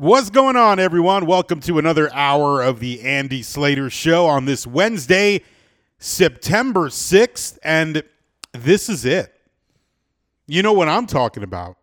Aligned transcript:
What's 0.00 0.30
going 0.30 0.54
on, 0.54 0.78
everyone? 0.78 1.26
Welcome 1.26 1.58
to 1.62 1.80
another 1.80 2.08
hour 2.14 2.62
of 2.62 2.78
the 2.78 3.02
Andy 3.02 3.42
Slater 3.42 3.90
Show 3.90 4.26
on 4.26 4.44
this 4.44 4.64
Wednesday, 4.64 5.42
September 5.98 6.88
6th. 6.88 7.58
And 7.64 8.04
this 8.52 8.88
is 8.88 9.04
it. 9.04 9.34
You 10.46 10.62
know 10.62 10.72
what 10.72 10.88
I'm 10.88 11.08
talking 11.08 11.42
about. 11.42 11.78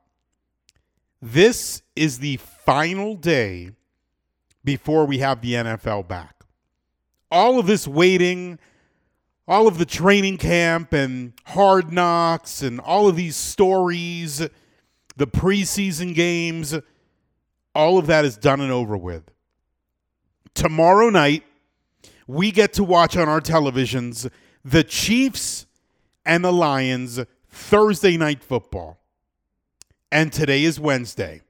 This 1.21 1.81
is 1.93 2.19
the 2.19 2.37
final 2.37 3.15
day 3.15 3.71
before 4.63 5.03
we 5.03 5.17
have 5.17 5.41
the 5.41 5.55
NFL 5.55 6.07
back. 6.07 6.45
All 7.29 7.59
of 7.59 7.67
this 7.67 7.85
waiting, 7.85 8.59
all 9.45 9.67
of 9.67 9.77
the 9.77 9.85
training 9.85 10.37
camp 10.37 10.93
and 10.93 11.33
hard 11.47 11.91
knocks, 11.91 12.61
and 12.61 12.79
all 12.79 13.09
of 13.09 13.17
these 13.17 13.35
stories, 13.35 14.37
the 15.17 15.27
preseason 15.27 16.15
games 16.15 16.73
all 17.75 17.97
of 17.97 18.07
that 18.07 18.25
is 18.25 18.37
done 18.37 18.61
and 18.61 18.71
over 18.71 18.97
with. 18.97 19.29
Tomorrow 20.55 21.09
night, 21.09 21.43
we 22.25 22.51
get 22.51 22.73
to 22.73 22.83
watch 22.83 23.15
on 23.17 23.29
our 23.29 23.41
televisions 23.41 24.31
the 24.63 24.83
Chiefs 24.83 25.67
and 26.25 26.43
the 26.43 26.53
Lions 26.53 27.19
Thursday 27.49 28.17
night 28.17 28.43
football. 28.43 28.99
And 30.11 30.31
today 30.31 30.63
is 30.63 30.79
Wednesday. 30.79 31.41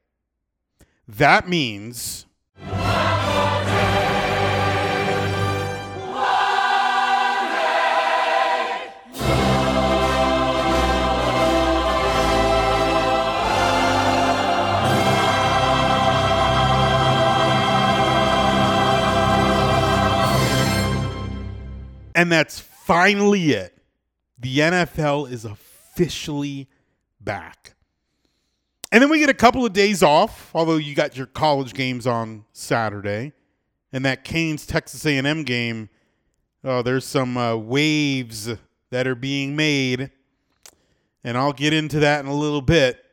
That 1.07 1.47
means. 1.47 2.25
And 22.15 22.31
that's 22.31 22.59
finally 22.59 23.51
it. 23.51 23.77
The 24.39 24.59
NFL 24.59 25.29
is 25.29 25.45
officially 25.45 26.69
back. 27.19 27.75
And 28.91 29.01
then 29.01 29.09
we 29.09 29.19
get 29.19 29.29
a 29.29 29.33
couple 29.33 29.65
of 29.65 29.73
days 29.73 30.01
off, 30.01 30.51
although 30.55 30.77
you 30.77 30.95
got 30.95 31.17
your 31.17 31.27
college 31.27 31.73
games 31.73 32.07
on 32.07 32.45
Saturday. 32.53 33.33
And 33.91 34.05
that 34.05 34.23
Canes 34.23 34.65
Texas 34.65 35.05
A&M 35.05 35.43
game, 35.43 35.89
oh, 36.63 36.81
there's 36.81 37.05
some 37.05 37.37
uh, 37.37 37.55
waves 37.55 38.49
that 38.91 39.07
are 39.07 39.15
being 39.15 39.55
made. 39.55 40.11
And 41.23 41.37
I'll 41.37 41.53
get 41.53 41.73
into 41.73 41.99
that 41.99 42.21
in 42.21 42.27
a 42.27 42.33
little 42.33 42.61
bit. 42.61 43.03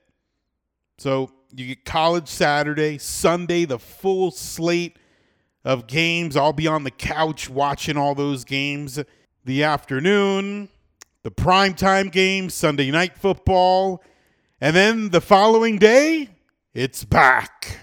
So 0.99 1.31
you 1.55 1.67
get 1.67 1.85
college 1.85 2.29
Saturday, 2.29 2.99
Sunday, 2.99 3.65
the 3.65 3.79
full 3.79 4.31
slate 4.31 4.97
of 5.65 5.87
games. 5.87 6.37
I'll 6.37 6.53
be 6.53 6.67
on 6.67 6.85
the 6.85 6.91
couch 6.91 7.49
watching 7.49 7.97
all 7.97 8.15
those 8.15 8.45
games. 8.45 8.99
The 9.45 9.65
afternoon, 9.65 10.69
the 11.23 11.31
primetime 11.31 12.11
games, 12.11 12.55
Sunday 12.55 12.91
night 12.91 13.17
football. 13.19 14.03
And 14.61 14.77
then 14.77 15.11
the 15.11 15.21
following 15.21 15.79
day, 15.79 16.31
it's 16.75 17.05
back. 17.05 17.79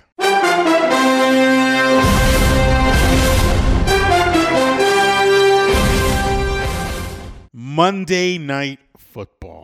Monday 7.53 8.37
night 8.37 8.79
football. 8.97 9.58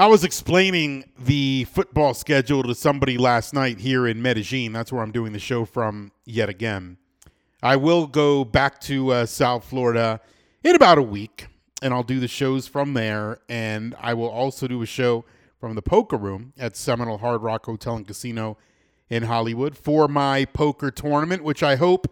I 0.00 0.06
was 0.06 0.24
explaining 0.24 1.04
the 1.18 1.64
football 1.64 2.14
schedule 2.14 2.62
to 2.62 2.74
somebody 2.74 3.18
last 3.18 3.52
night 3.52 3.80
here 3.80 4.06
in 4.06 4.22
Medellin. 4.22 4.72
That's 4.72 4.90
where 4.90 5.02
I'm 5.02 5.12
doing 5.12 5.34
the 5.34 5.38
show 5.38 5.66
from 5.66 6.10
yet 6.24 6.48
again. 6.48 6.96
I 7.62 7.76
will 7.76 8.06
go 8.06 8.42
back 8.42 8.80
to 8.80 9.10
uh, 9.10 9.26
South 9.26 9.62
Florida 9.62 10.22
in 10.64 10.74
about 10.74 10.96
a 10.96 11.02
week, 11.02 11.48
and 11.82 11.92
I'll 11.92 12.02
do 12.02 12.18
the 12.18 12.28
shows 12.28 12.66
from 12.66 12.94
there. 12.94 13.40
And 13.50 13.94
I 14.00 14.14
will 14.14 14.30
also 14.30 14.66
do 14.66 14.80
a 14.80 14.86
show 14.86 15.26
from 15.58 15.74
the 15.74 15.82
poker 15.82 16.16
room 16.16 16.54
at 16.58 16.78
Seminole 16.78 17.18
Hard 17.18 17.42
Rock 17.42 17.66
Hotel 17.66 17.96
and 17.96 18.06
Casino 18.06 18.56
in 19.10 19.24
Hollywood 19.24 19.76
for 19.76 20.08
my 20.08 20.46
poker 20.46 20.90
tournament, 20.90 21.44
which 21.44 21.62
I 21.62 21.76
hope 21.76 22.06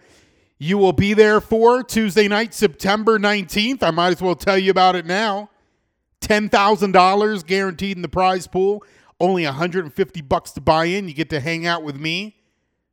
you 0.58 0.76
will 0.76 0.92
be 0.92 1.14
there 1.14 1.40
for 1.40 1.82
Tuesday 1.82 2.28
night, 2.28 2.52
September 2.52 3.18
19th. 3.18 3.82
I 3.82 3.92
might 3.92 4.12
as 4.12 4.20
well 4.20 4.36
tell 4.36 4.58
you 4.58 4.70
about 4.70 4.94
it 4.94 5.06
now. 5.06 5.48
$10,000 6.20 7.46
guaranteed 7.46 7.96
in 7.96 8.02
the 8.02 8.08
prize 8.08 8.46
pool. 8.46 8.84
Only 9.20 9.44
150 9.44 10.20
bucks 10.22 10.52
to 10.52 10.60
buy 10.60 10.86
in. 10.86 11.08
You 11.08 11.14
get 11.14 11.30
to 11.30 11.40
hang 11.40 11.66
out 11.66 11.82
with 11.82 11.98
me. 11.98 12.36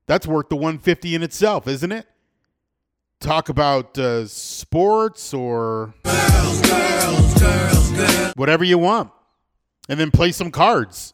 That's 0.07 0.27
worth 0.27 0.49
the 0.49 0.55
150 0.55 1.15
in 1.15 1.23
itself, 1.23 1.67
isn't 1.67 1.91
it? 1.91 2.07
Talk 3.19 3.49
about 3.49 3.97
uh, 3.97 4.27
sports 4.27 5.33
or 5.33 5.93
girls, 6.03 6.61
girls, 6.69 7.39
girls, 7.39 8.33
whatever 8.35 8.63
you 8.63 8.77
want. 8.77 9.11
And 9.87 9.99
then 9.99 10.11
play 10.11 10.31
some 10.31 10.51
cards. 10.51 11.13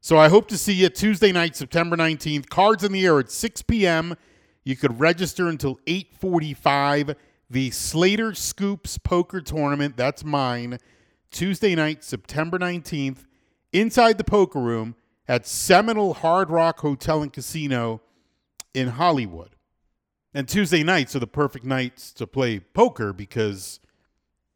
So 0.00 0.16
I 0.16 0.28
hope 0.28 0.48
to 0.48 0.58
see 0.58 0.72
you 0.72 0.88
Tuesday 0.88 1.32
night, 1.32 1.56
September 1.56 1.96
19th. 1.96 2.48
Cards 2.48 2.84
in 2.84 2.92
the 2.92 3.04
air 3.04 3.18
at 3.18 3.30
6 3.30 3.62
p.m. 3.62 4.14
You 4.64 4.76
could 4.76 5.00
register 5.00 5.48
until 5.48 5.78
845. 5.86 7.16
The 7.50 7.70
Slater 7.70 8.34
Scoops 8.34 8.98
Poker 8.98 9.40
Tournament, 9.40 9.96
that's 9.96 10.22
mine 10.22 10.78
Tuesday 11.30 11.74
night, 11.74 12.02
September 12.02 12.58
19th, 12.58 13.26
inside 13.72 14.18
the 14.18 14.24
poker 14.24 14.60
room 14.60 14.94
at 15.26 15.46
Seminole 15.46 16.14
Hard 16.14 16.50
Rock 16.50 16.80
Hotel 16.80 17.22
and 17.22 17.32
Casino 17.32 18.00
in 18.74 18.88
Hollywood. 18.88 19.50
And 20.34 20.48
Tuesday 20.48 20.82
nights 20.82 21.14
are 21.16 21.20
the 21.20 21.26
perfect 21.26 21.64
nights 21.64 22.12
to 22.14 22.26
play 22.26 22.60
poker 22.60 23.12
because 23.12 23.80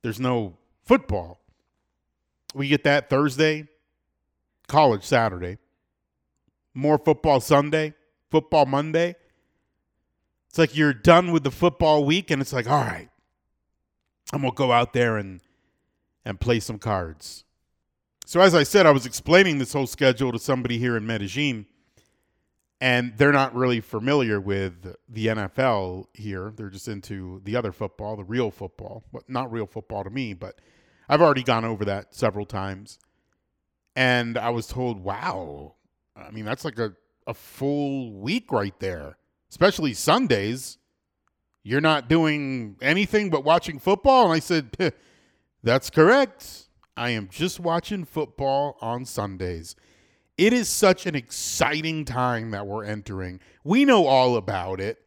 there's 0.03 0.21
no 0.21 0.57
football. 0.85 1.41
We 2.55 2.69
get 2.69 2.85
that 2.85 3.09
Thursday, 3.09 3.69
college 4.69 5.05
Saturday, 5.05 5.59
more 6.75 6.99
football 6.99 7.41
Sunday, 7.41 7.95
football 8.31 8.67
Monday. 8.67 9.17
It's 10.49 10.59
like 10.59 10.77
you're 10.77 10.93
done 10.93 11.33
with 11.33 11.45
the 11.45 11.51
football 11.51 12.05
week, 12.05 12.31
and 12.31 12.43
it's 12.43 12.53
like, 12.53 12.69
all 12.69 12.85
right, 12.85 13.09
I'm 14.33 14.43
going 14.43 14.53
to 14.53 14.57
go 14.57 14.71
out 14.73 14.93
there 14.93 15.17
and 15.17 15.41
and 16.25 16.41
play 16.41 16.61
some 16.61 16.79
cards. 16.79 17.45
So, 18.25 18.41
as 18.41 18.55
I 18.55 18.63
said, 18.63 18.87
I 18.87 18.93
was 18.93 19.07
explaining 19.07 19.59
this 19.59 19.73
whole 19.73 19.87
schedule 19.87 20.33
to 20.33 20.39
somebody 20.39 20.79
here 20.79 20.97
in 20.97 21.07
Medellin, 21.07 21.67
and 22.81 23.17
they're 23.17 23.33
not 23.33 23.55
really 23.55 23.81
familiar 23.81 24.41
with 24.41 24.95
the 25.09 25.27
NFL 25.27 26.07
here. 26.15 26.53
They're 26.57 26.71
just 26.71 26.89
into 26.89 27.41
the 27.45 27.57
other 27.57 27.73
football, 27.73 28.17
the 28.17 28.25
real 28.25 28.51
football. 28.51 29.05
Well, 29.13 29.23
not 29.29 29.53
real 29.53 29.67
football 29.67 30.05
to 30.05 30.11
me, 30.11 30.35
but 30.35 30.61
I've 31.09 31.21
already 31.21 31.43
gone 31.43 31.65
over 31.65 31.85
that 31.85 32.15
several 32.15 32.47
times. 32.47 32.99
And 33.95 34.39
I 34.39 34.51
was 34.51 34.67
told, 34.67 35.01
wow, 35.05 35.75
I 36.17 36.31
mean, 36.31 36.45
that's 36.45 36.65
like 36.65 36.79
a, 36.79 36.95
a 37.27 37.35
full 37.35 38.13
week 38.13 38.51
right 38.51 38.79
there, 38.81 39.17
especially 39.51 39.93
Sundays. 39.95 40.79
You're 41.63 41.81
not 41.81 42.09
doing 42.09 42.77
anything 42.81 43.31
but 43.31 43.45
watching 43.45 43.79
football. 43.79 44.25
And 44.25 44.33
I 44.33 44.39
said, 44.39 44.95
that's 45.63 45.91
correct. 45.91 46.69
I 46.97 47.11
am 47.11 47.29
just 47.29 47.61
watching 47.61 48.05
football 48.05 48.77
on 48.81 49.05
Sundays. 49.05 49.77
It 50.37 50.53
is 50.53 50.69
such 50.69 51.07
an 51.07 51.15
exciting 51.15 52.05
time 52.05 52.51
that 52.51 52.67
we're 52.67 52.85
entering. 52.85 53.41
We 53.65 53.85
know 53.85 54.07
all 54.07 54.37
about 54.37 54.81
it. 54.81 54.99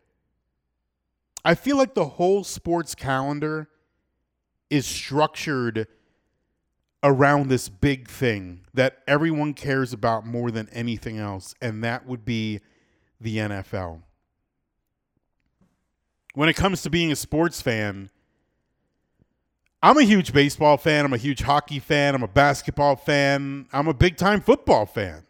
I 1.44 1.56
feel 1.56 1.78
like 1.78 1.94
the 1.94 2.06
whole 2.06 2.44
sports 2.44 2.96
calendar 2.96 3.70
is 4.70 4.86
structured 4.86 5.88
around 7.04 7.50
this 7.50 7.70
big 7.70 8.10
thing 8.10 8.62
that 8.74 9.04
everyone 9.08 9.54
cares 9.54 9.94
about 9.94 10.26
more 10.26 10.50
than 10.50 10.68
anything 10.70 11.20
else, 11.20 11.54
and 11.62 11.84
that 11.84 12.08
would 12.08 12.26
be 12.26 12.62
the 13.22 13.38
NFL. 13.38 14.02
When 16.34 16.50
it 16.50 16.56
comes 16.56 16.82
to 16.82 16.90
being 16.90 17.12
a 17.12 17.16
sports 17.16 17.62
fan, 17.62 18.10
I'm 19.86 20.00
a 20.00 20.04
huge 20.04 20.34
baseball 20.34 20.78
fan. 20.78 21.06
I'm 21.06 21.14
a 21.14 21.18
huge 21.18 21.44
hockey 21.44 21.78
fan. 21.78 22.16
I'm 22.16 22.24
a 22.24 22.28
basketball 22.28 22.96
fan. 22.96 23.68
I'm 23.72 23.88
a 23.88 23.94
big 23.94 24.18
time 24.18 24.42
football 24.42 24.88
fan. 24.88 25.28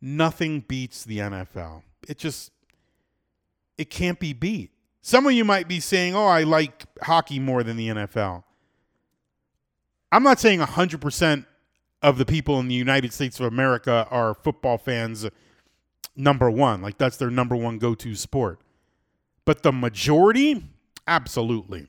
Nothing 0.00 0.60
beats 0.60 1.02
the 1.02 1.18
NFL. 1.18 1.82
It 2.06 2.16
just, 2.16 2.52
it 3.76 3.90
can't 3.90 4.20
be 4.20 4.34
beat. 4.34 4.70
Some 5.02 5.26
of 5.26 5.32
you 5.32 5.44
might 5.44 5.66
be 5.66 5.80
saying, 5.80 6.14
oh, 6.14 6.26
I 6.26 6.44
like 6.44 6.84
hockey 7.02 7.40
more 7.40 7.64
than 7.64 7.76
the 7.76 7.88
NFL. 7.88 8.44
I'm 10.12 10.22
not 10.22 10.38
saying 10.38 10.60
100% 10.60 11.44
of 12.00 12.18
the 12.18 12.24
people 12.24 12.60
in 12.60 12.68
the 12.68 12.76
United 12.76 13.12
States 13.12 13.40
of 13.40 13.46
America 13.46 14.06
are 14.12 14.32
football 14.32 14.78
fans 14.78 15.26
number 16.14 16.48
one. 16.48 16.82
Like 16.82 16.98
that's 16.98 17.16
their 17.16 17.32
number 17.32 17.56
one 17.56 17.78
go 17.78 17.96
to 17.96 18.14
sport. 18.14 18.60
But 19.44 19.64
the 19.64 19.72
majority, 19.72 20.62
absolutely. 21.08 21.88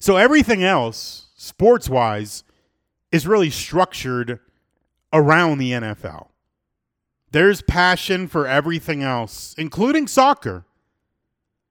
So 0.00 0.16
everything 0.16 0.64
else, 0.64 1.26
sports 1.36 1.88
wise, 1.88 2.42
is 3.12 3.26
really 3.26 3.50
structured 3.50 4.40
around 5.12 5.58
the 5.58 5.72
NFL. 5.72 6.28
There's 7.32 7.62
passion 7.62 8.26
for 8.26 8.46
everything 8.46 9.02
else, 9.02 9.54
including 9.58 10.08
soccer. 10.08 10.64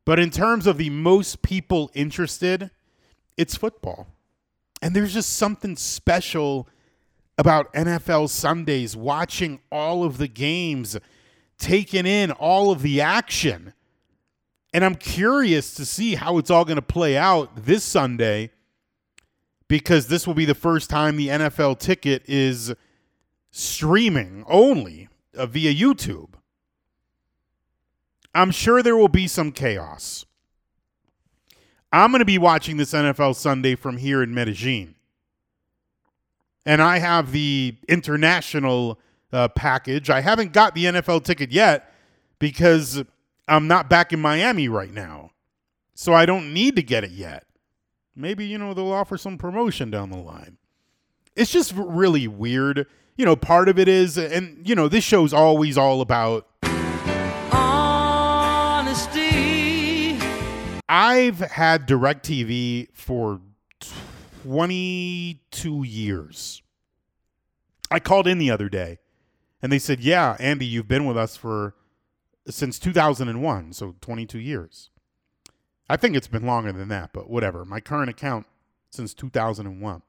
But 0.05 0.19
in 0.19 0.29
terms 0.29 0.67
of 0.67 0.77
the 0.77 0.89
most 0.89 1.41
people 1.41 1.91
interested, 1.93 2.71
it's 3.35 3.55
football. 3.55 4.07
And 4.81 4.95
there's 4.95 5.13
just 5.13 5.35
something 5.35 5.75
special 5.75 6.67
about 7.37 7.73
NFL 7.73 8.29
Sundays, 8.29 8.95
watching 8.95 9.59
all 9.71 10.03
of 10.03 10.17
the 10.17 10.27
games, 10.27 10.97
taking 11.57 12.05
in 12.05 12.31
all 12.31 12.71
of 12.71 12.81
the 12.81 13.01
action. 13.01 13.73
And 14.73 14.85
I'm 14.85 14.95
curious 14.95 15.73
to 15.75 15.85
see 15.85 16.15
how 16.15 16.37
it's 16.37 16.51
all 16.51 16.65
going 16.65 16.75
to 16.75 16.81
play 16.81 17.17
out 17.17 17.65
this 17.65 17.83
Sunday 17.83 18.51
because 19.67 20.07
this 20.07 20.27
will 20.27 20.33
be 20.33 20.45
the 20.45 20.55
first 20.55 20.89
time 20.89 21.15
the 21.15 21.29
NFL 21.29 21.79
ticket 21.79 22.23
is 22.27 22.73
streaming 23.51 24.43
only 24.47 25.09
uh, 25.35 25.45
via 25.45 25.73
YouTube. 25.73 26.29
I'm 28.33 28.51
sure 28.51 28.83
there 28.83 28.95
will 28.95 29.07
be 29.07 29.27
some 29.27 29.51
chaos. 29.51 30.25
I'm 31.91 32.11
going 32.11 32.19
to 32.19 32.25
be 32.25 32.37
watching 32.37 32.77
this 32.77 32.93
NFL 32.93 33.35
Sunday 33.35 33.75
from 33.75 33.97
here 33.97 34.21
in 34.21 34.33
Medellin. 34.33 34.95
And 36.65 36.81
I 36.81 36.99
have 36.99 37.31
the 37.31 37.75
international 37.87 38.99
uh, 39.33 39.47
package. 39.47 40.09
I 40.09 40.21
haven't 40.21 40.53
got 40.53 40.75
the 40.75 40.85
NFL 40.85 41.23
ticket 41.23 41.51
yet 41.51 41.91
because 42.37 43.03
I'm 43.49 43.67
not 43.67 43.89
back 43.89 44.13
in 44.13 44.19
Miami 44.19 44.67
right 44.67 44.93
now. 44.93 45.31
So 45.93 46.13
I 46.13 46.25
don't 46.25 46.53
need 46.53 46.75
to 46.77 46.83
get 46.83 47.03
it 47.03 47.11
yet. 47.11 47.45
Maybe, 48.15 48.45
you 48.45 48.57
know, 48.57 48.73
they'll 48.73 48.91
offer 48.91 49.17
some 49.17 49.37
promotion 49.37 49.91
down 49.91 50.09
the 50.11 50.17
line. 50.17 50.57
It's 51.35 51.51
just 51.51 51.73
really 51.75 52.27
weird. 52.27 52.87
You 53.17 53.25
know, 53.25 53.35
part 53.35 53.67
of 53.69 53.77
it 53.79 53.87
is, 53.87 54.17
and, 54.17 54.67
you 54.67 54.75
know, 54.75 54.87
this 54.87 55.03
show's 55.03 55.33
always 55.33 55.77
all 55.77 56.01
about 56.01 56.47
honesty. 57.51 59.29
I've 60.87 61.39
had 61.39 61.87
DirecTV 61.87 62.89
for 62.93 63.41
22 64.43 65.83
years. 65.83 66.61
I 67.91 67.99
called 67.99 68.27
in 68.27 68.37
the 68.37 68.51
other 68.51 68.69
day 68.69 68.99
and 69.61 69.71
they 69.71 69.79
said, 69.79 69.99
Yeah, 69.99 70.35
Andy, 70.39 70.65
you've 70.65 70.87
been 70.87 71.05
with 71.05 71.17
us 71.17 71.35
for 71.35 71.75
since 72.49 72.79
2001, 72.79 73.73
so 73.73 73.95
22 74.01 74.39
years. 74.39 74.89
I 75.89 75.97
think 75.97 76.15
it's 76.15 76.27
been 76.27 76.45
longer 76.45 76.71
than 76.71 76.87
that, 76.89 77.11
but 77.13 77.29
whatever. 77.29 77.65
My 77.65 77.79
current 77.79 78.09
account 78.09 78.45
since 78.91 79.13
2001. 79.13 80.01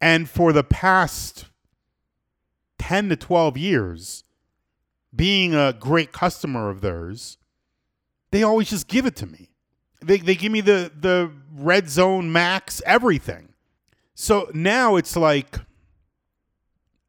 And 0.00 0.28
for 0.28 0.52
the 0.52 0.64
past 0.64 1.46
10 2.78 3.08
to 3.08 3.16
12 3.16 3.56
years, 3.56 4.24
being 5.14 5.54
a 5.54 5.72
great 5.72 6.12
customer 6.12 6.70
of 6.70 6.80
theirs, 6.80 7.38
they 8.30 8.42
always 8.42 8.70
just 8.70 8.88
give 8.88 9.06
it 9.06 9.16
to 9.16 9.26
me. 9.26 9.50
They, 10.00 10.18
they 10.18 10.34
give 10.34 10.52
me 10.52 10.60
the, 10.60 10.92
the 10.98 11.32
red 11.52 11.88
zone 11.88 12.30
max, 12.30 12.80
everything. 12.86 13.48
So 14.14 14.50
now 14.54 14.96
it's 14.96 15.16
like, 15.16 15.58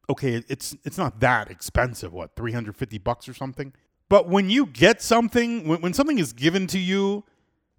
okay, 0.08 0.42
it's 0.48 0.76
it's 0.84 0.98
not 0.98 1.20
that 1.20 1.50
expensive. 1.50 2.12
What, 2.12 2.34
350 2.36 2.98
bucks 2.98 3.28
or 3.28 3.34
something? 3.34 3.72
But 4.10 4.28
when 4.28 4.50
you 4.50 4.66
get 4.66 5.00
something, 5.00 5.66
when, 5.66 5.80
when 5.80 5.94
something 5.94 6.18
is 6.18 6.34
given 6.34 6.66
to 6.66 6.78
you 6.78 7.24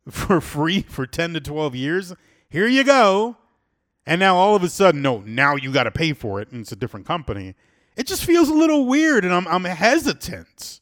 for 0.10 0.42
free 0.42 0.82
for 0.82 1.06
10 1.06 1.34
to 1.36 1.42
12 1.42 1.76
years, 1.76 2.14
here 2.50 2.68
you 2.68 2.84
go. 2.84 3.38
And 4.08 4.20
now 4.20 4.36
all 4.38 4.56
of 4.56 4.64
a 4.64 4.70
sudden, 4.70 5.04
no, 5.04 5.20
now 5.20 5.56
you 5.56 5.72
got 5.72 5.84
to 5.84 5.92
pay 5.92 6.14
for 6.14 6.42
it 6.42 6.52
and 6.52 6.62
it's 6.62 6.72
a 6.72 6.76
different 6.76 7.06
company. 7.06 7.54
It 7.96 8.08
just 8.08 8.26
feels 8.26 8.50
a 8.50 8.54
little 8.54 8.88
weird 8.88 9.26
and 9.26 9.34
I'm, 9.34 9.48
I'm 9.48 9.66
hesitant. 9.66 10.80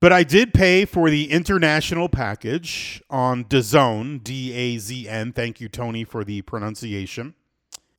But 0.00 0.14
I 0.14 0.24
did 0.24 0.54
pay 0.54 0.86
for 0.86 1.10
the 1.10 1.30
international 1.30 2.08
package 2.08 3.02
on 3.10 3.44
DAZN, 3.44 4.24
D 4.24 4.54
A 4.54 4.78
Z 4.78 5.06
N. 5.06 5.32
Thank 5.32 5.60
you, 5.60 5.68
Tony, 5.68 6.04
for 6.04 6.24
the 6.24 6.40
pronunciation. 6.40 7.34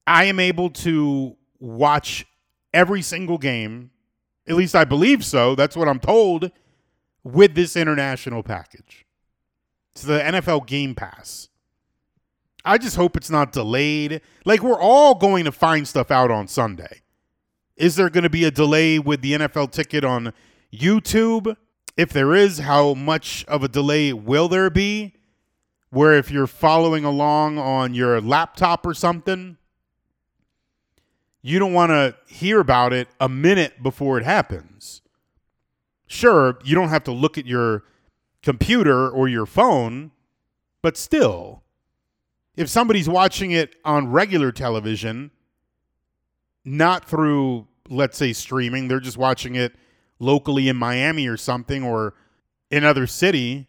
I 0.08 0.24
am 0.24 0.40
able 0.40 0.72
to 0.72 1.38
watch 1.60 2.26
every 2.74 3.04
single 3.04 3.38
game 3.38 3.92
at 4.52 4.58
least 4.58 4.76
I 4.76 4.84
believe 4.84 5.24
so. 5.24 5.56
That's 5.56 5.78
what 5.78 5.88
I'm 5.88 6.00
told 6.00 6.52
with 7.24 7.56
this 7.56 7.78
international 7.78 8.44
package. 8.44 9.06
It's 9.94 10.04
the 10.04 10.20
NFL 10.20 10.68
Game 10.68 10.94
Pass. 10.94 11.48
I 12.66 12.78
just 12.78 12.98
hope 12.98 13.16
it's 13.16 13.30
not 13.30 13.54
delayed. 13.54 14.22
Like, 14.46 14.62
we're 14.62 14.80
all 14.80 15.16
going 15.16 15.46
to 15.46 15.52
find 15.52 15.88
stuff 15.88 16.12
out 16.12 16.30
on 16.30 16.48
Sunday. 16.48 17.02
Is 17.78 17.96
there 17.96 18.10
going 18.10 18.24
to 18.24 18.30
be 18.30 18.44
a 18.44 18.52
delay 18.52 19.00
with 19.00 19.22
the 19.22 19.34
NFL 19.34 19.72
ticket 19.72 20.04
on 20.04 20.34
YouTube? 20.72 21.56
If 21.96 22.12
there 22.12 22.36
is, 22.36 22.60
how 22.60 22.94
much 22.94 23.46
of 23.48 23.64
a 23.64 23.70
delay 23.70 24.12
will 24.12 24.50
there 24.50 24.70
be? 24.70 25.14
Where 25.90 26.14
if 26.14 26.30
you're 26.30 26.46
following 26.46 27.06
along 27.06 27.58
on 27.58 27.94
your 27.94 28.20
laptop 28.22 28.86
or 28.86 28.94
something, 28.94 29.58
you 31.42 31.60
don't 31.60 31.74
want 31.74 31.90
to 31.90 32.16
hear 32.28 32.60
about 32.60 32.94
it 32.94 33.08
a 33.20 33.28
minute 33.28 33.82
before 33.82 34.18
it 34.18 34.24
happens. 34.24 35.02
Sure, 36.06 36.58
you 36.64 36.76
don't 36.76 36.90
have 36.90 37.04
to 37.06 37.12
look 37.12 37.38
at 37.38 37.46
your 37.46 37.84
computer 38.44 39.10
or 39.10 39.28
your 39.28 39.46
phone, 39.46 40.12
but 40.82 40.98
still, 40.98 41.64
if 42.56 42.70
somebody's 42.70 43.10
watching 43.10 43.52
it 43.52 43.76
on 43.86 44.12
regular 44.12 44.52
television, 44.52 45.32
not 46.64 47.06
through, 47.06 47.68
let's 47.90 48.18
say, 48.18 48.34
streaming, 48.34 48.88
they're 48.88 49.00
just 49.00 49.18
watching 49.18 49.56
it 49.56 49.74
locally 50.20 50.68
in 50.68 50.76
Miami 50.76 51.28
or 51.28 51.38
something 51.38 51.84
or 51.84 52.14
in 52.70 52.80
another 52.80 53.08
city, 53.08 53.68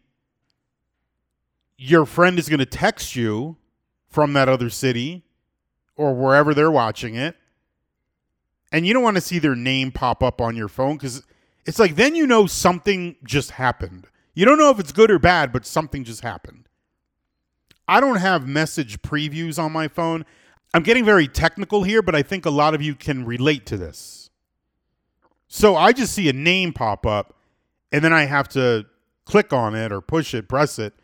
your 1.78 2.04
friend 2.04 2.38
is 2.38 2.48
going 2.48 2.58
to 2.58 2.66
text 2.66 3.16
you 3.16 3.56
from 4.08 4.34
that 4.34 4.48
other 4.48 4.68
city 4.68 5.24
or 5.96 6.14
wherever 6.14 6.52
they're 6.52 6.70
watching 6.70 7.14
it 7.14 7.36
and 8.72 8.86
you 8.86 8.94
don't 8.94 9.02
want 9.02 9.16
to 9.16 9.20
see 9.20 9.38
their 9.38 9.54
name 9.54 9.92
pop 9.92 10.22
up 10.22 10.40
on 10.40 10.56
your 10.56 10.68
phone 10.68 10.96
because 10.96 11.22
it's 11.66 11.78
like 11.78 11.94
then 11.94 12.14
you 12.14 12.26
know 12.26 12.46
something 12.46 13.16
just 13.22 13.52
happened. 13.52 14.06
You 14.34 14.46
don't 14.46 14.58
know 14.58 14.70
if 14.70 14.80
it's 14.80 14.92
good 14.92 15.10
or 15.10 15.18
bad, 15.18 15.52
but 15.52 15.66
something 15.66 16.04
just 16.04 16.22
happened. 16.22 16.68
I 17.86 18.00
don't 18.00 18.16
have 18.16 18.48
message 18.48 19.02
previews 19.02 19.62
on 19.62 19.72
my 19.72 19.88
phone. 19.88 20.24
I'm 20.72 20.82
getting 20.82 21.04
very 21.04 21.28
technical 21.28 21.82
here, 21.82 22.00
but 22.00 22.14
I 22.14 22.22
think 22.22 22.46
a 22.46 22.50
lot 22.50 22.74
of 22.74 22.80
you 22.80 22.94
can 22.94 23.26
relate 23.26 23.66
to 23.66 23.76
this. 23.76 24.30
So 25.48 25.76
I 25.76 25.92
just 25.92 26.14
see 26.14 26.30
a 26.30 26.32
name 26.32 26.72
pop 26.72 27.04
up, 27.04 27.36
and 27.92 28.02
then 28.02 28.14
I 28.14 28.24
have 28.24 28.48
to 28.50 28.86
click 29.26 29.52
on 29.52 29.74
it 29.74 29.92
or 29.92 30.00
push 30.00 30.32
it, 30.32 30.48
press 30.48 30.78
it 30.78 30.94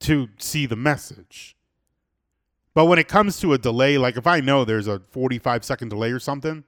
to 0.00 0.28
see 0.38 0.64
the 0.64 0.76
message. 0.76 1.54
But 2.72 2.86
when 2.86 2.98
it 2.98 3.08
comes 3.08 3.38
to 3.40 3.52
a 3.52 3.58
delay, 3.58 3.98
like 3.98 4.16
if 4.16 4.26
I 4.26 4.40
know 4.40 4.64
there's 4.64 4.88
a 4.88 5.00
45 5.10 5.64
second 5.64 5.90
delay 5.90 6.10
or 6.10 6.18
something, 6.18 6.64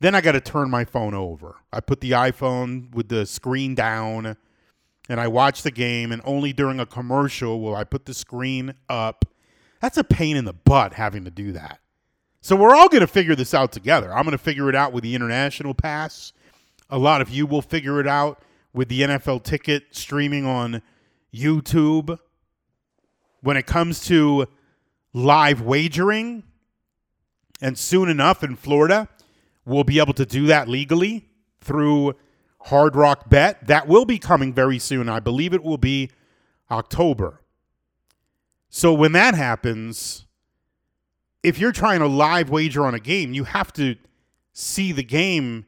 then 0.00 0.14
I 0.14 0.20
got 0.20 0.32
to 0.32 0.40
turn 0.40 0.70
my 0.70 0.84
phone 0.84 1.14
over. 1.14 1.56
I 1.72 1.80
put 1.80 2.00
the 2.00 2.12
iPhone 2.12 2.94
with 2.94 3.08
the 3.08 3.26
screen 3.26 3.74
down 3.74 4.36
and 5.08 5.20
I 5.20 5.28
watch 5.28 5.62
the 5.62 5.70
game, 5.70 6.12
and 6.12 6.22
only 6.24 6.54
during 6.54 6.80
a 6.80 6.86
commercial 6.86 7.60
will 7.60 7.76
I 7.76 7.84
put 7.84 8.06
the 8.06 8.14
screen 8.14 8.74
up. 8.88 9.26
That's 9.80 9.98
a 9.98 10.04
pain 10.04 10.36
in 10.36 10.46
the 10.46 10.54
butt 10.54 10.94
having 10.94 11.24
to 11.24 11.30
do 11.30 11.52
that. 11.52 11.80
So 12.40 12.56
we're 12.56 12.74
all 12.74 12.88
going 12.88 13.02
to 13.02 13.06
figure 13.06 13.34
this 13.34 13.52
out 13.52 13.70
together. 13.70 14.12
I'm 14.14 14.24
going 14.24 14.32
to 14.32 14.42
figure 14.42 14.68
it 14.70 14.74
out 14.74 14.92
with 14.92 15.02
the 15.02 15.14
international 15.14 15.74
pass. 15.74 16.32
A 16.88 16.98
lot 16.98 17.20
of 17.20 17.28
you 17.28 17.46
will 17.46 17.62
figure 17.62 18.00
it 18.00 18.06
out 18.06 18.42
with 18.72 18.88
the 18.88 19.02
NFL 19.02 19.44
ticket 19.44 19.84
streaming 19.90 20.46
on 20.46 20.80
YouTube. 21.34 22.18
When 23.42 23.58
it 23.58 23.66
comes 23.66 24.04
to 24.06 24.46
live 25.12 25.60
wagering, 25.60 26.44
and 27.60 27.78
soon 27.78 28.08
enough 28.08 28.42
in 28.42 28.56
Florida, 28.56 29.08
will 29.64 29.84
be 29.84 29.98
able 29.98 30.14
to 30.14 30.26
do 30.26 30.46
that 30.46 30.68
legally 30.68 31.28
through 31.60 32.14
Hard 32.62 32.96
Rock 32.96 33.28
Bet. 33.28 33.66
That 33.66 33.88
will 33.88 34.04
be 34.04 34.18
coming 34.18 34.52
very 34.52 34.78
soon. 34.78 35.08
I 35.08 35.20
believe 35.20 35.54
it 35.54 35.62
will 35.62 35.78
be 35.78 36.10
October. 36.70 37.40
So 38.68 38.92
when 38.92 39.12
that 39.12 39.34
happens, 39.34 40.26
if 41.42 41.58
you're 41.58 41.72
trying 41.72 42.00
to 42.00 42.06
live 42.06 42.50
wager 42.50 42.84
on 42.84 42.94
a 42.94 43.00
game, 43.00 43.32
you 43.34 43.44
have 43.44 43.72
to 43.74 43.96
see 44.52 44.92
the 44.92 45.02
game 45.02 45.66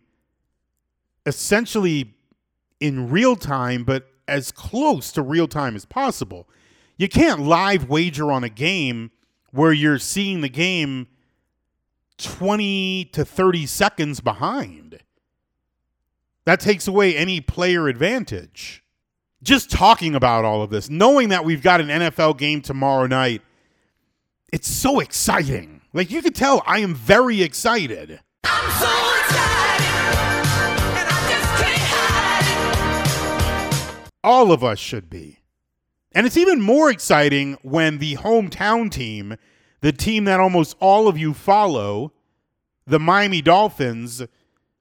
essentially 1.25 2.15
in 2.81 3.11
real 3.11 3.37
time, 3.37 3.85
but 3.85 4.09
as 4.29 4.53
close 4.53 5.13
to 5.13 5.23
real 5.23 5.49
time 5.49 5.77
as 5.77 5.85
possible. 5.85 6.49
You 6.97 7.09
can't 7.09 7.41
live 7.41 7.89
wager 7.89 8.33
on 8.33 8.43
a 8.43 8.49
game 8.49 9.11
where 9.51 9.73
you're 9.73 9.99
seeing 9.99 10.41
the 10.41 10.49
game 10.49 11.09
20 12.19 13.07
to 13.07 13.25
30 13.25 13.67
seconds 13.67 14.21
behind. 14.21 15.01
That 16.45 16.61
takes 16.61 16.87
away 16.87 17.17
any 17.17 17.41
player 17.41 17.89
advantage. 17.89 18.85
Just 19.43 19.71
talking 19.71 20.15
about 20.15 20.45
all 20.45 20.63
of 20.63 20.71
this, 20.71 20.89
knowing 20.89 21.29
that 21.29 21.45
we've 21.45 21.63
got 21.63 21.81
an 21.81 21.89
NFL 21.89 22.39
game 22.39 22.63
tomorrow 22.63 23.07
night, 23.07 23.43
it's 24.53 24.69
so 24.69 25.01
exciting. 25.01 25.83
Like 25.93 26.11
you 26.11 26.23
can 26.23 26.33
tell, 26.33 26.63
I 26.67 26.79
am 26.79 26.95
very 26.95 27.43
excited. 27.43 28.21
all 34.27 34.51
of 34.51 34.65
us 34.65 34.81
should 34.81 35.09
be. 35.09 35.39
And 36.13 36.27
it's 36.27 36.37
even 36.37 36.61
more 36.61 36.91
exciting 36.91 37.57
when 37.63 37.99
the 37.99 38.17
hometown 38.17 38.91
team 38.91 39.37
the 39.87 39.93
team 39.93 40.25
that 40.25 40.41
almost 40.41 40.77
all 40.81 41.07
of 41.07 41.17
you 41.17 41.33
follow, 41.33 42.13
the 42.89 42.99
Miami 42.99 43.41
Dolphins, 43.41 44.21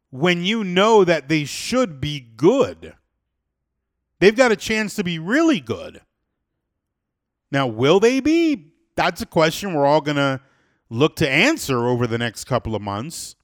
when 0.09 0.43
you 0.43 0.63
know 0.63 1.03
that 1.03 1.29
they 1.29 1.45
should 1.45 2.01
be 2.01 2.19
good. 2.19 2.95
They've 4.19 4.35
got 4.35 4.51
a 4.51 4.55
chance 4.55 4.95
to 4.95 5.03
be 5.03 5.19
really 5.19 5.59
good. 5.59 6.01
Now, 7.51 7.67
will 7.67 7.99
they 7.99 8.19
be? 8.19 8.71
That's 8.95 9.21
a 9.21 9.27
question 9.27 9.75
we're 9.75 9.85
all 9.85 10.01
going 10.01 10.17
to 10.17 10.41
look 10.89 11.17
to 11.17 11.29
answer 11.29 11.87
over 11.87 12.07
the 12.07 12.17
next 12.17 12.45
couple 12.45 12.73
of 12.73 12.81
months. 12.81 13.35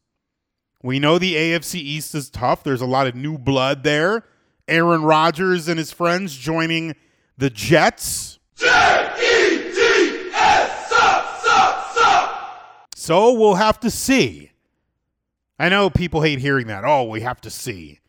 We 0.81 0.97
know 0.97 1.19
the 1.19 1.35
AFC 1.35 1.75
East 1.75 2.15
is 2.15 2.31
tough. 2.31 2.63
There's 2.63 2.81
a 2.81 2.87
lot 2.87 3.05
of 3.05 3.13
new 3.13 3.37
blood 3.37 3.83
there. 3.83 4.25
Aaron 4.67 5.03
Rodgers 5.03 5.67
and 5.67 5.77
his 5.77 5.91
friends 5.91 6.35
joining 6.35 6.95
the 7.37 7.51
Jets. 7.51 8.39
J-E-T-S, 8.55 9.00
So 13.01 13.33
we'll 13.33 13.55
have 13.55 13.79
to 13.79 13.89
see. 13.89 14.51
I 15.57 15.69
know 15.69 15.89
people 15.89 16.21
hate 16.21 16.37
hearing 16.37 16.67
that. 16.67 16.85
Oh, 16.85 17.05
we 17.05 17.21
have 17.21 17.41
to 17.41 17.49
see. 17.49 17.99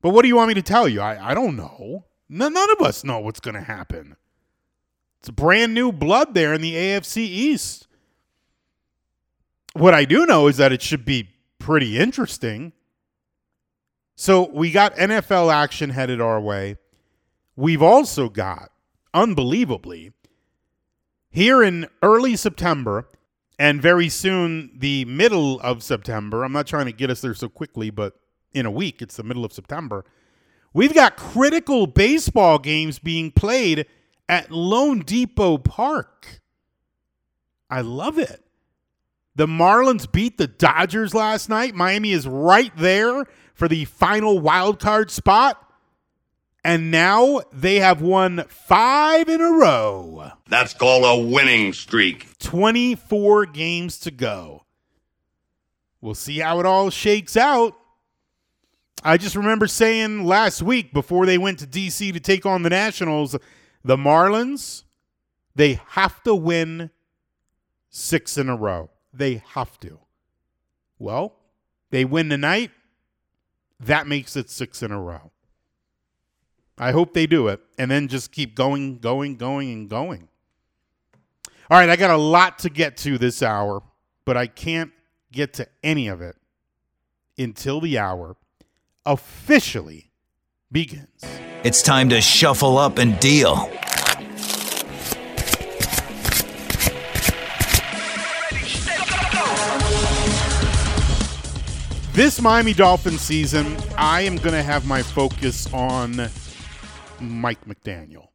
But 0.00 0.14
what 0.14 0.22
do 0.22 0.28
you 0.28 0.36
want 0.36 0.48
me 0.48 0.54
to 0.54 0.62
tell 0.62 0.88
you? 0.88 1.02
I, 1.02 1.32
I 1.32 1.34
don't 1.34 1.56
know. 1.56 2.06
None, 2.26 2.54
none 2.54 2.70
of 2.70 2.80
us 2.80 3.04
know 3.04 3.18
what's 3.18 3.38
going 3.38 3.54
to 3.54 3.60
happen. 3.60 4.16
It's 5.20 5.28
brand 5.28 5.74
new 5.74 5.92
blood 5.92 6.32
there 6.32 6.54
in 6.54 6.62
the 6.62 6.72
AFC 6.72 7.18
East. 7.18 7.86
What 9.74 9.92
I 9.92 10.06
do 10.06 10.24
know 10.24 10.48
is 10.48 10.56
that 10.56 10.72
it 10.72 10.80
should 10.80 11.04
be 11.04 11.28
pretty 11.58 11.98
interesting. 11.98 12.72
So 14.16 14.48
we 14.48 14.70
got 14.70 14.96
NFL 14.96 15.52
action 15.52 15.90
headed 15.90 16.18
our 16.18 16.40
way. 16.40 16.78
We've 17.56 17.82
also 17.82 18.30
got, 18.30 18.72
unbelievably, 19.12 20.14
here 21.28 21.62
in 21.62 21.88
early 22.02 22.36
September 22.36 23.06
and 23.62 23.80
very 23.80 24.08
soon 24.08 24.72
the 24.76 25.04
middle 25.04 25.60
of 25.60 25.84
September. 25.84 26.42
I'm 26.42 26.50
not 26.50 26.66
trying 26.66 26.86
to 26.86 26.92
get 26.92 27.10
us 27.10 27.20
there 27.20 27.32
so 27.32 27.48
quickly, 27.48 27.90
but 27.90 28.14
in 28.52 28.66
a 28.66 28.72
week, 28.72 29.00
it's 29.00 29.14
the 29.14 29.22
middle 29.22 29.44
of 29.44 29.52
September. 29.52 30.04
We've 30.74 30.92
got 30.92 31.16
critical 31.16 31.86
baseball 31.86 32.58
games 32.58 32.98
being 32.98 33.30
played 33.30 33.86
at 34.28 34.48
loanDepot 34.48 35.62
Park. 35.62 36.40
I 37.70 37.82
love 37.82 38.18
it. 38.18 38.44
The 39.36 39.46
Marlins 39.46 40.10
beat 40.10 40.38
the 40.38 40.48
Dodgers 40.48 41.14
last 41.14 41.48
night. 41.48 41.72
Miami 41.72 42.10
is 42.10 42.26
right 42.26 42.76
there 42.76 43.26
for 43.54 43.68
the 43.68 43.84
final 43.84 44.40
wild 44.40 44.80
card 44.80 45.08
spot. 45.08 45.61
And 46.64 46.90
now 46.92 47.40
they 47.52 47.80
have 47.80 48.00
won 48.00 48.44
five 48.48 49.28
in 49.28 49.40
a 49.40 49.50
row. 49.50 50.30
That's 50.48 50.74
called 50.74 51.04
a 51.04 51.28
winning 51.28 51.72
streak. 51.72 52.38
24 52.38 53.46
games 53.46 53.98
to 54.00 54.12
go. 54.12 54.64
We'll 56.00 56.14
see 56.14 56.38
how 56.38 56.60
it 56.60 56.66
all 56.66 56.90
shakes 56.90 57.36
out. 57.36 57.76
I 59.04 59.16
just 59.16 59.34
remember 59.34 59.66
saying 59.66 60.24
last 60.24 60.62
week 60.62 60.92
before 60.92 61.26
they 61.26 61.38
went 61.38 61.58
to 61.58 61.66
DC 61.66 62.12
to 62.12 62.20
take 62.20 62.46
on 62.46 62.62
the 62.62 62.70
Nationals, 62.70 63.36
the 63.84 63.96
Marlins, 63.96 64.84
they 65.56 65.80
have 65.88 66.22
to 66.22 66.34
win 66.34 66.90
six 67.90 68.38
in 68.38 68.48
a 68.48 68.56
row. 68.56 68.90
They 69.12 69.42
have 69.54 69.78
to. 69.80 69.98
Well, 70.98 71.34
they 71.90 72.04
win 72.04 72.30
tonight. 72.30 72.70
That 73.80 74.06
makes 74.06 74.36
it 74.36 74.48
six 74.48 74.82
in 74.82 74.92
a 74.92 75.00
row. 75.00 75.31
I 76.82 76.90
hope 76.90 77.14
they 77.14 77.28
do 77.28 77.46
it 77.46 77.60
and 77.78 77.88
then 77.88 78.08
just 78.08 78.32
keep 78.32 78.56
going, 78.56 78.98
going, 78.98 79.36
going, 79.36 79.70
and 79.70 79.88
going. 79.88 80.26
All 81.70 81.78
right, 81.78 81.88
I 81.88 81.94
got 81.94 82.10
a 82.10 82.16
lot 82.16 82.58
to 82.60 82.70
get 82.70 82.96
to 82.98 83.18
this 83.18 83.40
hour, 83.40 83.84
but 84.24 84.36
I 84.36 84.48
can't 84.48 84.90
get 85.30 85.52
to 85.54 85.68
any 85.84 86.08
of 86.08 86.20
it 86.20 86.34
until 87.38 87.80
the 87.80 87.98
hour 87.98 88.34
officially 89.06 90.10
begins. 90.72 91.22
It's 91.62 91.82
time 91.82 92.08
to 92.08 92.20
shuffle 92.20 92.78
up 92.78 92.98
and 92.98 93.16
deal. 93.20 93.70
This 102.12 102.42
Miami 102.42 102.74
Dolphins 102.74 103.20
season, 103.20 103.76
I 103.96 104.22
am 104.22 104.34
going 104.36 104.52
to 104.54 104.64
have 104.64 104.84
my 104.84 105.02
focus 105.02 105.72
on 105.72 106.28
Mike 107.22 107.66
McDaniel. 107.66 108.28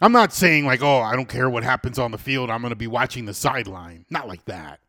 I'm 0.00 0.12
not 0.12 0.32
saying 0.32 0.66
like, 0.66 0.82
oh, 0.82 1.00
I 1.00 1.14
don't 1.14 1.28
care 1.28 1.48
what 1.48 1.62
happens 1.62 1.98
on 1.98 2.10
the 2.10 2.18
field. 2.18 2.50
I'm 2.50 2.60
going 2.60 2.70
to 2.70 2.76
be 2.76 2.88
watching 2.88 3.24
the 3.24 3.34
sideline. 3.34 4.04
Not 4.10 4.26
like 4.26 4.44
that. 4.46 4.80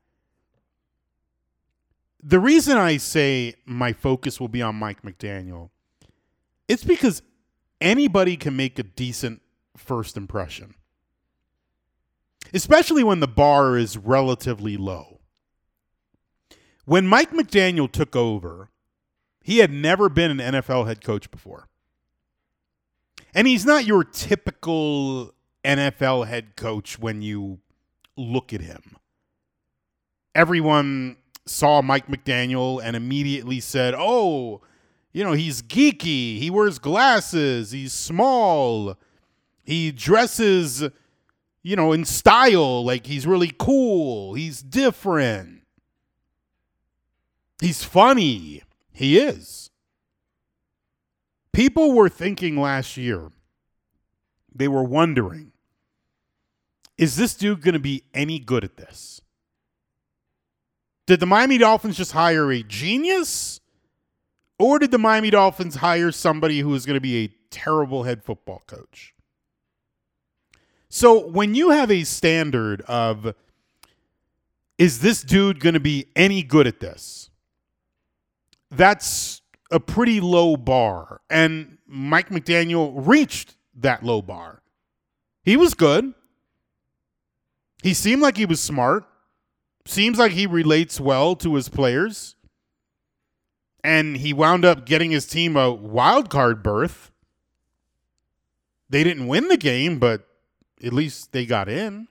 The 2.24 2.40
reason 2.40 2.78
I 2.78 2.98
say 2.98 3.56
my 3.66 3.94
focus 3.94 4.40
will 4.40 4.48
be 4.48 4.62
on 4.62 4.76
Mike 4.76 5.04
McDaniel, 5.04 5.70
it's 6.68 6.84
because 6.84 7.22
anybody 7.82 8.38
can 8.38 8.56
make 8.56 8.80
a 8.80 8.84
decent 8.84 9.42
first 9.76 10.18
impression, 10.18 10.74
especially 12.54 13.04
when 13.04 13.20
the 13.20 13.28
bar 13.28 13.78
is 13.78 13.98
relatively 13.98 14.78
low. 14.78 15.20
When 16.86 17.06
Mike 17.06 17.32
McDaniel 17.32 17.92
took 17.92 18.16
over, 18.16 18.70
he 19.44 19.60
had 19.60 19.72
never 19.72 20.10
been 20.10 20.40
an 20.40 20.54
NFL 20.56 20.88
head 20.88 21.04
coach 21.04 21.30
before. 21.30 21.68
And 23.34 23.48
he's 23.48 23.66
not 23.66 23.86
your 23.86 24.04
typical 24.04 25.34
NFL 25.64 26.28
head 26.28 26.56
coach 26.56 27.00
when 27.00 27.22
you 27.22 27.60
look 28.16 28.54
at 28.54 28.62
him. 28.62 28.98
Everyone 30.36 31.18
saw 31.46 31.82
Mike 31.82 32.08
McDaniel 32.08 32.82
and 32.84 32.96
immediately 32.96 33.60
said, 33.60 33.96
oh, 33.98 34.62
you 35.12 35.24
know, 35.24 35.34
he's 35.34 35.62
geeky. 35.62 36.40
He 36.40 36.50
wears 36.50 36.80
glasses. 36.80 37.72
He's 37.72 37.94
small. 37.94 38.98
He 39.64 39.92
dresses, 39.92 40.84
you 41.62 41.76
know, 41.76 41.92
in 41.92 42.06
style. 42.06 42.84
Like 42.84 43.06
he's 43.06 43.28
really 43.28 43.54
cool. 43.58 44.34
He's 44.34 44.62
different. 44.62 45.62
He's 47.62 47.84
funny. 47.84 48.64
He 48.92 49.18
is. 49.18 49.70
People 51.54 51.94
were 51.94 52.10
thinking 52.10 52.60
last 52.60 52.98
year, 52.98 53.32
they 54.54 54.68
were 54.68 54.84
wondering, 54.84 55.52
is 56.98 57.16
this 57.16 57.36
dude 57.36 57.62
going 57.62 57.74
to 57.74 57.80
be 57.80 58.04
any 58.14 58.40
good 58.40 58.64
at 58.64 58.76
this? 58.76 59.22
Did 61.06 61.20
the 61.20 61.26
Miami 61.26 61.58
Dolphins 61.58 61.98
just 61.98 62.14
hire 62.14 62.52
a 62.52 62.64
genius? 62.64 63.60
Or 64.58 64.80
did 64.80 64.92
the 64.92 64.98
Miami 64.98 65.30
Dolphins 65.30 65.76
hire 65.76 66.12
somebody 66.12 66.60
who 66.60 66.74
is 66.74 66.86
going 66.86 66.96
to 66.96 67.02
be 67.02 67.26
a 67.26 67.28
terrible 67.50 68.04
head 68.04 68.24
football 68.24 68.64
coach? 68.66 69.14
So 70.90 71.28
when 71.28 71.56
you 71.56 71.72
have 71.72 71.92
a 71.92 72.04
standard 72.04 72.82
of, 72.82 73.36
is 74.78 75.00
this 75.00 75.22
dude 75.22 75.60
going 75.60 75.74
to 75.74 75.80
be 75.80 76.08
any 76.16 76.44
good 76.44 76.68
at 76.68 76.80
this? 76.80 77.30
That's 78.72 79.42
a 79.74 79.80
pretty 79.80 80.22
low 80.22 80.56
bar. 80.56 81.22
And 81.30 81.80
Mike 81.88 82.30
McDaniel 82.30 82.94
reached 82.96 83.56
that 83.76 84.04
low 84.04 84.22
bar. 84.22 84.62
He 85.44 85.58
was 85.58 85.74
good. 85.74 86.14
He 87.82 87.94
seemed 87.94 88.22
like 88.22 88.38
he 88.38 88.46
was 88.46 88.62
smart. 88.62 89.06
Seems 89.86 90.18
like 90.18 90.32
he 90.32 90.46
relates 90.46 91.00
well 91.00 91.36
to 91.38 91.56
his 91.56 91.68
players. 91.68 92.36
And 93.84 94.16
he 94.16 94.32
wound 94.32 94.64
up 94.64 94.86
getting 94.86 95.12
his 95.12 95.26
team 95.26 95.58
a 95.58 95.74
wild 95.74 96.30
card 96.30 96.64
berth. 96.64 97.12
They 98.90 99.04
didn't 99.04 99.28
win 99.28 99.50
the 99.50 99.58
game, 99.58 100.00
but 100.00 100.26
at 100.82 100.94
least 100.94 101.34
they 101.34 101.46
got 101.46 101.68
in. 101.68 102.08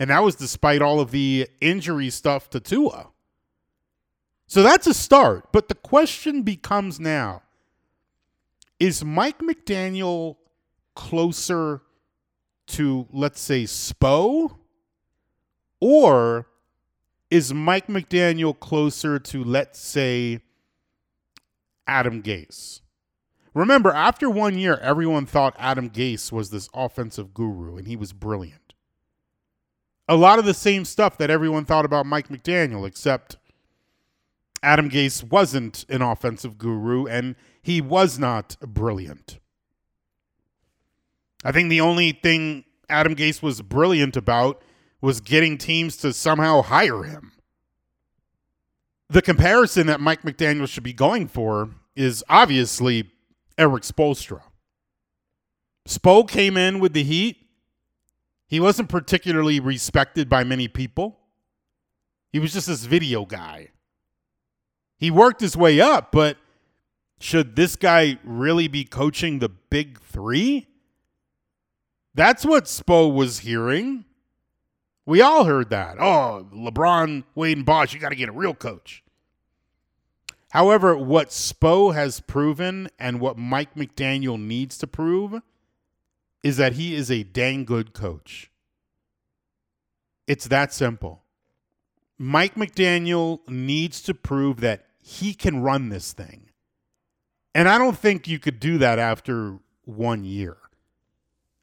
And 0.00 0.10
that 0.10 0.24
was 0.24 0.34
despite 0.34 0.82
all 0.82 0.98
of 1.00 1.10
the 1.10 1.48
injury 1.60 2.10
stuff 2.10 2.50
to 2.50 2.60
Tua. 2.60 3.10
So 4.46 4.62
that's 4.62 4.86
a 4.86 4.94
start. 4.94 5.52
But 5.52 5.68
the 5.68 5.74
question 5.74 6.42
becomes 6.42 7.00
now 7.00 7.42
is 8.78 9.04
Mike 9.04 9.38
McDaniel 9.38 10.36
closer 10.94 11.82
to, 12.68 13.06
let's 13.12 13.40
say, 13.40 13.64
Spo? 13.64 14.56
Or 15.80 16.48
is 17.30 17.52
Mike 17.52 17.86
McDaniel 17.86 18.58
closer 18.58 19.18
to, 19.18 19.44
let's 19.44 19.78
say, 19.78 20.40
Adam 21.86 22.22
Gase? 22.22 22.80
Remember, 23.54 23.90
after 23.90 24.28
one 24.28 24.58
year, 24.58 24.76
everyone 24.82 25.24
thought 25.24 25.56
Adam 25.58 25.88
Gase 25.88 26.30
was 26.30 26.50
this 26.50 26.68
offensive 26.74 27.32
guru 27.32 27.76
and 27.76 27.86
he 27.86 27.96
was 27.96 28.12
brilliant. 28.12 28.74
A 30.08 30.16
lot 30.16 30.38
of 30.38 30.44
the 30.44 30.54
same 30.54 30.84
stuff 30.84 31.16
that 31.18 31.30
everyone 31.30 31.64
thought 31.64 31.84
about 31.84 32.06
Mike 32.06 32.28
McDaniel, 32.28 32.86
except 32.86 33.36
Adam 34.66 34.90
Gase 34.90 35.22
wasn't 35.22 35.86
an 35.88 36.02
offensive 36.02 36.58
guru 36.58 37.06
and 37.06 37.36
he 37.62 37.80
was 37.80 38.18
not 38.18 38.56
brilliant. 38.60 39.38
I 41.44 41.52
think 41.52 41.70
the 41.70 41.80
only 41.80 42.10
thing 42.10 42.64
Adam 42.88 43.14
Gase 43.14 43.40
was 43.40 43.62
brilliant 43.62 44.16
about 44.16 44.60
was 45.00 45.20
getting 45.20 45.56
teams 45.56 45.96
to 45.98 46.12
somehow 46.12 46.62
hire 46.62 47.04
him. 47.04 47.30
The 49.08 49.22
comparison 49.22 49.86
that 49.86 50.00
Mike 50.00 50.22
McDaniel 50.22 50.68
should 50.68 50.82
be 50.82 50.92
going 50.92 51.28
for 51.28 51.70
is 51.94 52.24
obviously 52.28 53.12
Erik 53.56 53.84
Spoelstra. 53.84 54.42
Spo 55.86 56.28
came 56.28 56.56
in 56.56 56.80
with 56.80 56.92
the 56.92 57.04
Heat. 57.04 57.36
He 58.48 58.58
wasn't 58.58 58.88
particularly 58.88 59.60
respected 59.60 60.28
by 60.28 60.42
many 60.42 60.66
people. 60.66 61.20
He 62.32 62.40
was 62.40 62.52
just 62.52 62.66
this 62.66 62.84
video 62.84 63.24
guy. 63.24 63.68
He 64.98 65.10
worked 65.10 65.40
his 65.40 65.56
way 65.56 65.80
up, 65.80 66.10
but 66.12 66.38
should 67.18 67.56
this 67.56 67.76
guy 67.76 68.18
really 68.24 68.68
be 68.68 68.84
coaching 68.84 69.38
the 69.38 69.48
big 69.48 70.00
three? 70.00 70.66
That's 72.14 72.44
what 72.44 72.64
Spo 72.64 73.12
was 73.12 73.40
hearing. 73.40 74.04
We 75.04 75.20
all 75.20 75.44
heard 75.44 75.70
that. 75.70 75.98
Oh, 76.00 76.46
LeBron, 76.52 77.24
Wade, 77.34 77.58
and 77.58 77.66
Bosh, 77.66 77.94
you 77.94 78.00
got 78.00 78.08
to 78.08 78.16
get 78.16 78.28
a 78.28 78.32
real 78.32 78.54
coach. 78.54 79.04
However, 80.50 80.96
what 80.96 81.28
Spo 81.28 81.94
has 81.94 82.20
proven 82.20 82.88
and 82.98 83.20
what 83.20 83.36
Mike 83.36 83.74
McDaniel 83.74 84.40
needs 84.40 84.78
to 84.78 84.86
prove 84.86 85.42
is 86.42 86.56
that 86.56 86.74
he 86.74 86.94
is 86.94 87.10
a 87.10 87.22
dang 87.22 87.64
good 87.64 87.92
coach. 87.92 88.50
It's 90.26 90.48
that 90.48 90.72
simple. 90.72 91.22
Mike 92.18 92.54
McDaniel 92.54 93.46
needs 93.48 94.00
to 94.02 94.14
prove 94.14 94.60
that 94.60 94.85
he 95.08 95.34
can 95.34 95.62
run 95.62 95.88
this 95.88 96.12
thing. 96.12 96.50
And 97.54 97.68
I 97.68 97.78
don't 97.78 97.96
think 97.96 98.26
you 98.26 98.40
could 98.40 98.58
do 98.58 98.76
that 98.78 98.98
after 98.98 99.60
one 99.84 100.24
year. 100.24 100.56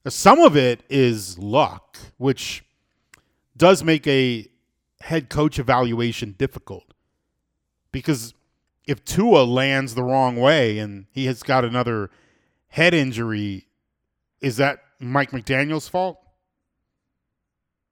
Some 0.07 0.39
of 0.39 0.55
it 0.55 0.81
is 0.89 1.37
luck, 1.37 1.97
which 2.15 2.63
does 3.57 3.83
make 3.83 4.07
a 4.07 4.47
head 5.01 5.29
coach 5.29 5.59
evaluation 5.59 6.35
difficult. 6.37 6.93
Because 7.91 8.33
if 8.87 9.03
Tua 9.03 9.43
lands 9.43 9.93
the 9.93 10.03
wrong 10.03 10.37
way 10.37 10.79
and 10.79 11.07
he 11.11 11.25
has 11.25 11.43
got 11.43 11.65
another 11.65 12.09
head 12.69 12.93
injury, 12.93 13.67
is 14.39 14.55
that 14.55 14.79
Mike 15.01 15.31
McDaniel's 15.31 15.89
fault? 15.89 16.17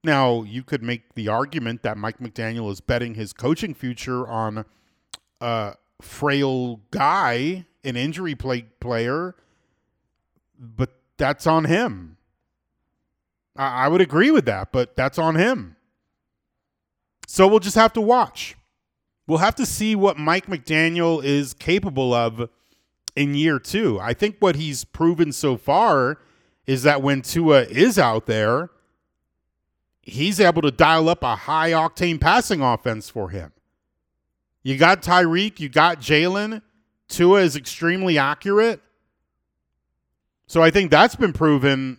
Now, 0.02 0.44
you 0.44 0.64
could 0.64 0.82
make 0.82 1.14
the 1.16 1.28
argument 1.28 1.84
that 1.84 1.98
Mike 1.98 2.20
McDaniel 2.20 2.72
is 2.72 2.80
betting 2.80 3.16
his 3.16 3.34
coaching 3.34 3.74
future 3.74 4.26
on 4.26 4.64
a 5.42 5.76
frail 6.02 6.82
guy, 6.92 7.66
an 7.84 7.96
injury 7.98 8.36
play 8.36 8.64
player, 8.80 9.36
but 10.58 10.92
that's 11.18 11.46
on 11.46 11.66
him. 11.66 12.18
I, 13.56 13.86
I 13.86 13.88
would 13.88 14.02
agree 14.02 14.32
with 14.32 14.46
that, 14.46 14.72
but 14.72 14.96
that's 14.96 15.18
on 15.18 15.36
him. 15.36 15.76
So 17.28 17.48
we'll 17.48 17.60
just 17.60 17.76
have 17.76 17.94
to 17.94 18.02
watch. 18.02 18.56
We'll 19.28 19.40
have 19.40 19.56
to 19.56 19.66
see 19.66 19.96
what 19.96 20.18
Mike 20.18 20.48
McDaniel 20.48 21.24
is 21.24 21.54
capable 21.54 22.14
of 22.14 22.50
in 23.16 23.36
year 23.36 23.60
two. 23.60 24.00
I 24.00 24.14
think 24.14 24.38
what 24.40 24.56
he's 24.56 24.84
proven 24.84 25.32
so 25.32 25.58
far 25.58 26.18
is 26.66 26.84
that 26.84 27.02
when 27.02 27.22
Tua 27.22 27.64
is 27.64 27.98
out 27.98 28.26
there, 28.26 28.70
he's 30.02 30.40
able 30.40 30.62
to 30.62 30.72
dial 30.72 31.10
up 31.10 31.24
a 31.24 31.36
high 31.36 31.72
octane 31.72 32.20
passing 32.20 32.62
offense 32.62 33.10
for 33.10 33.30
him. 33.30 33.52
You 34.64 34.78
got 34.78 35.02
Tyreek, 35.02 35.60
you 35.60 35.70
got 35.70 36.00
Jalen. 36.00 36.62
Tua 37.08 37.42
is 37.42 37.56
extremely 37.56 38.18
accurate. 38.18 38.82
So 40.48 40.62
I 40.62 40.70
think 40.70 40.92
that's 40.92 41.16
been 41.16 41.34
proven 41.34 41.98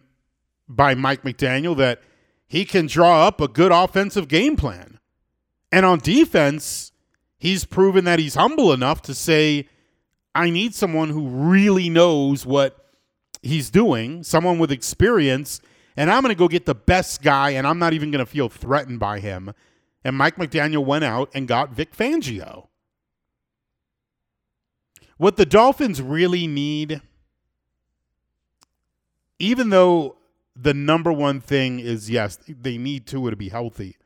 by 0.69 0.95
Mike 0.95 1.23
McDaniel 1.23 1.77
that 1.79 2.03
he 2.47 2.65
can 2.65 2.87
draw 2.87 3.27
up 3.27 3.41
a 3.41 3.49
good 3.49 3.73
offensive 3.73 4.29
game 4.29 4.57
plan. 4.57 4.99
And 5.71 5.87
on 5.87 5.99
defense, 5.99 6.93
he's 7.39 7.65
proven 7.65 8.05
that 8.05 8.19
he's 8.19 8.35
humble 8.35 8.73
enough 8.73 9.03
to 9.03 9.15
say, 9.15 9.69
I 10.35 10.51
need 10.51 10.75
someone 10.75 11.11
who 11.11 11.29
really 11.29 11.89
knows 11.89 12.47
what 12.47 12.91
he's 13.43 13.71
doing, 13.71 14.23
someone 14.23 14.59
with 14.59 14.71
experience, 14.71 15.61
and 15.97 16.11
I'm 16.11 16.23
going 16.23 16.35
to 16.35 16.39
go 16.39 16.49
get 16.49 16.67
the 16.67 16.75
best 16.75 17.23
guy, 17.23 17.51
and 17.51 17.67
I'm 17.67 17.79
not 17.79 17.93
even 17.93 18.11
going 18.11 18.25
to 18.25 18.31
feel 18.31 18.49
threatened 18.49 19.01
by 19.01 19.21
him. 19.21 19.53
And 20.05 20.17
Mike 20.17 20.37
McDaniel 20.37 20.85
went 20.85 21.05
out 21.05 21.31
and 21.35 21.47
got 21.47 21.71
Vic 21.71 21.97
Fangio. 21.97 22.69
What 25.17 25.37
the 25.37 25.47
Dolphins 25.47 26.03
really 26.03 26.47
need, 26.47 27.01
even 29.39 29.69
though 29.71 30.17
the 30.57 30.75
number 30.75 31.13
one 31.13 31.41
thing 31.41 31.79
is 31.79 32.11
yes, 32.11 32.39
they 32.49 32.77
need 32.77 33.07
Tua 33.07 33.31
to 33.31 33.37
be 33.37 33.49
healthy. 33.49 33.97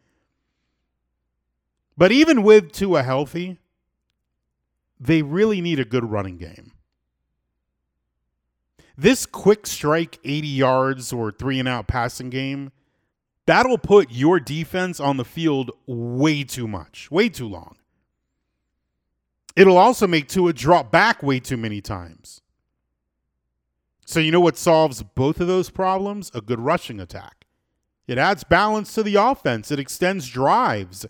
But 1.97 2.13
even 2.13 2.43
with 2.43 2.73
Tua 2.73 3.03
healthy, 3.03 3.59
they 5.01 5.23
really 5.23 5.61
need 5.61 5.81
a 5.81 5.85
good 5.85 6.05
running 6.05 6.37
game. 6.37 6.73
This 8.99 9.27
quick 9.27 9.67
strike 9.67 10.19
80 10.25 10.49
yards 10.49 11.13
or 11.13 11.31
three 11.31 11.59
and 11.59 11.69
out 11.69 11.87
passing 11.87 12.31
game, 12.31 12.73
that'll 13.47 13.79
put 13.79 14.11
your 14.11 14.39
defense 14.39 15.01
on 15.01 15.17
the 15.17 15.25
field 15.25 15.71
way 15.87 16.45
too 16.45 16.69
much, 16.69 17.11
way 17.11 17.29
too 17.29 17.49
long. 17.49 17.77
It'll 19.57 19.79
also 19.79 20.07
make 20.07 20.29
Tua 20.29 20.53
drop 20.53 20.93
back 20.93 21.23
way 21.23 21.41
too 21.41 21.57
many 21.57 21.81
times. 21.81 22.43
So, 24.05 24.21
you 24.21 24.31
know 24.31 24.41
what 24.41 24.57
solves 24.57 25.03
both 25.03 25.41
of 25.41 25.49
those 25.49 25.71
problems? 25.71 26.31
A 26.35 26.41
good 26.41 26.61
rushing 26.61 27.01
attack. 27.01 27.47
It 28.07 28.19
adds 28.19 28.45
balance 28.45 28.95
to 28.95 29.03
the 29.03 29.17
offense, 29.17 29.71
it 29.71 29.81
extends 29.81 30.29
drives, 30.29 31.07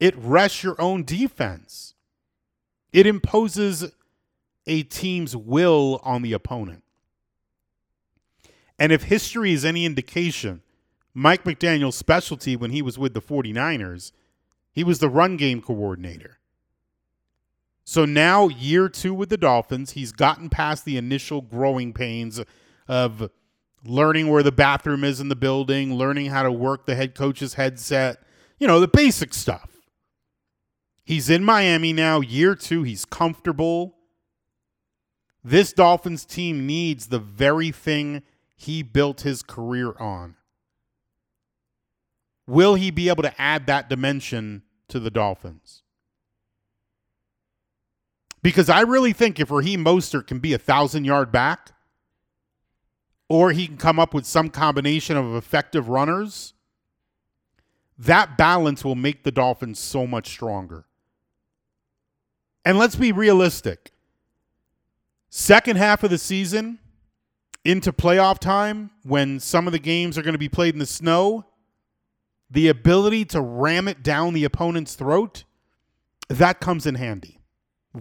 it 0.00 0.16
rests 0.16 0.62
your 0.62 0.80
own 0.80 1.04
defense, 1.04 1.94
it 2.92 3.06
imposes 3.06 3.92
a 4.66 4.82
team's 4.84 5.36
will 5.36 6.00
on 6.02 6.22
the 6.22 6.32
opponent. 6.32 6.84
And 8.78 8.92
if 8.92 9.04
history 9.04 9.52
is 9.52 9.64
any 9.64 9.84
indication, 9.84 10.62
Mike 11.18 11.42
McDaniel's 11.42 11.96
specialty 11.96 12.54
when 12.54 12.70
he 12.70 12.80
was 12.80 12.96
with 12.96 13.12
the 13.12 13.20
49ers, 13.20 14.12
he 14.70 14.84
was 14.84 15.00
the 15.00 15.08
run 15.08 15.36
game 15.36 15.60
coordinator. 15.60 16.38
So 17.82 18.04
now, 18.04 18.46
year 18.46 18.88
two 18.88 19.12
with 19.12 19.28
the 19.28 19.36
Dolphins, 19.36 19.92
he's 19.92 20.12
gotten 20.12 20.48
past 20.48 20.84
the 20.84 20.96
initial 20.96 21.40
growing 21.40 21.92
pains 21.92 22.40
of 22.86 23.30
learning 23.84 24.28
where 24.28 24.44
the 24.44 24.52
bathroom 24.52 25.02
is 25.02 25.18
in 25.18 25.28
the 25.28 25.34
building, 25.34 25.94
learning 25.94 26.26
how 26.26 26.44
to 26.44 26.52
work 26.52 26.86
the 26.86 26.94
head 26.94 27.16
coach's 27.16 27.54
headset, 27.54 28.22
you 28.60 28.68
know, 28.68 28.78
the 28.78 28.86
basic 28.86 29.34
stuff. 29.34 29.70
He's 31.04 31.28
in 31.28 31.42
Miami 31.42 31.92
now, 31.92 32.20
year 32.20 32.54
two. 32.54 32.84
He's 32.84 33.04
comfortable. 33.04 33.96
This 35.42 35.72
Dolphins 35.72 36.24
team 36.24 36.64
needs 36.64 37.08
the 37.08 37.18
very 37.18 37.72
thing 37.72 38.22
he 38.54 38.84
built 38.84 39.22
his 39.22 39.42
career 39.42 39.94
on. 39.98 40.36
Will 42.48 42.76
he 42.76 42.90
be 42.90 43.10
able 43.10 43.22
to 43.22 43.38
add 43.38 43.66
that 43.66 43.90
dimension 43.90 44.62
to 44.88 44.98
the 44.98 45.10
Dolphins? 45.10 45.82
Because 48.42 48.70
I 48.70 48.80
really 48.80 49.12
think 49.12 49.38
if 49.38 49.50
Raheem 49.50 49.84
Mostert 49.84 50.26
can 50.26 50.38
be 50.38 50.54
a 50.54 50.58
thousand 50.58 51.04
yard 51.04 51.30
back, 51.30 51.72
or 53.28 53.52
he 53.52 53.66
can 53.66 53.76
come 53.76 54.00
up 54.00 54.14
with 54.14 54.24
some 54.24 54.48
combination 54.48 55.18
of 55.18 55.36
effective 55.36 55.90
runners, 55.90 56.54
that 57.98 58.38
balance 58.38 58.82
will 58.82 58.94
make 58.94 59.24
the 59.24 59.32
Dolphins 59.32 59.78
so 59.78 60.06
much 60.06 60.28
stronger. 60.28 60.86
And 62.64 62.78
let's 62.78 62.96
be 62.96 63.12
realistic. 63.12 63.92
Second 65.28 65.76
half 65.76 66.02
of 66.02 66.08
the 66.08 66.16
season 66.16 66.78
into 67.62 67.92
playoff 67.92 68.38
time, 68.38 68.90
when 69.02 69.38
some 69.38 69.66
of 69.66 69.74
the 69.74 69.78
games 69.78 70.16
are 70.16 70.22
going 70.22 70.32
to 70.32 70.38
be 70.38 70.48
played 70.48 70.74
in 70.74 70.78
the 70.78 70.86
snow, 70.86 71.44
the 72.50 72.68
ability 72.68 73.24
to 73.26 73.40
ram 73.40 73.88
it 73.88 74.02
down 74.02 74.34
the 74.34 74.44
opponent's 74.44 74.94
throat, 74.94 75.44
that 76.28 76.60
comes 76.60 76.86
in 76.86 76.94
handy. 76.94 77.40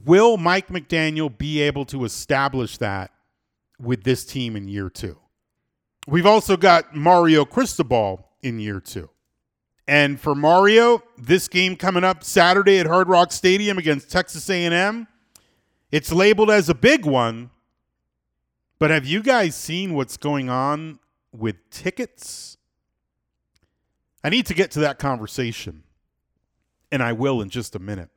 Will 0.05 0.37
Mike 0.37 0.67
McDaniel 0.67 1.35
be 1.35 1.61
able 1.61 1.85
to 1.85 2.05
establish 2.05 2.77
that 2.77 3.11
with 3.79 4.03
this 4.03 4.25
team 4.25 4.55
in 4.55 4.67
year 4.67 4.89
two? 4.89 5.17
We've 6.07 6.25
also 6.25 6.55
got 6.55 6.95
Mario 6.95 7.45
Cristobal 7.45 8.27
in 8.41 8.59
year 8.59 8.79
two. 8.79 9.09
And 9.87 10.19
for 10.19 10.35
Mario, 10.35 11.01
this 11.17 11.47
game 11.47 11.77
coming 11.77 12.03
up 12.03 12.23
Saturday 12.23 12.79
at 12.79 12.87
Hard 12.87 13.07
Rock 13.07 13.31
Stadium 13.31 13.77
against 13.77 14.11
Texas 14.11 14.49
A&M, 14.49 15.07
it's 15.91 16.11
labeled 16.11 16.51
as 16.51 16.67
a 16.67 16.75
big 16.75 17.05
one. 17.05 17.49
But 18.79 18.89
have 18.89 19.05
you 19.05 19.23
guys 19.23 19.55
seen 19.55 19.93
what's 19.93 20.17
going 20.17 20.49
on 20.49 20.99
with 21.31 21.55
tickets? 21.69 22.56
I 24.23 24.29
need 24.29 24.45
to 24.47 24.53
get 24.53 24.71
to 24.71 24.79
that 24.79 24.99
conversation, 24.99 25.83
and 26.91 27.03
I 27.03 27.13
will 27.13 27.41
in 27.41 27.49
just 27.49 27.75
a 27.75 27.79
minute. 27.79 28.09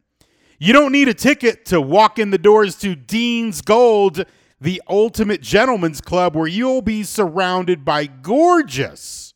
You 0.58 0.72
don't 0.72 0.92
need 0.92 1.08
a 1.08 1.14
ticket 1.14 1.64
to 1.66 1.80
walk 1.80 2.18
in 2.18 2.30
the 2.30 2.38
doors 2.38 2.76
to 2.76 2.94
Dean's 2.94 3.62
Gold, 3.62 4.24
the 4.60 4.82
ultimate 4.88 5.40
gentleman's 5.40 6.00
club 6.00 6.36
where 6.36 6.46
you'll 6.46 6.82
be 6.82 7.02
surrounded 7.02 7.84
by 7.84 8.06
gorgeous. 8.06 9.32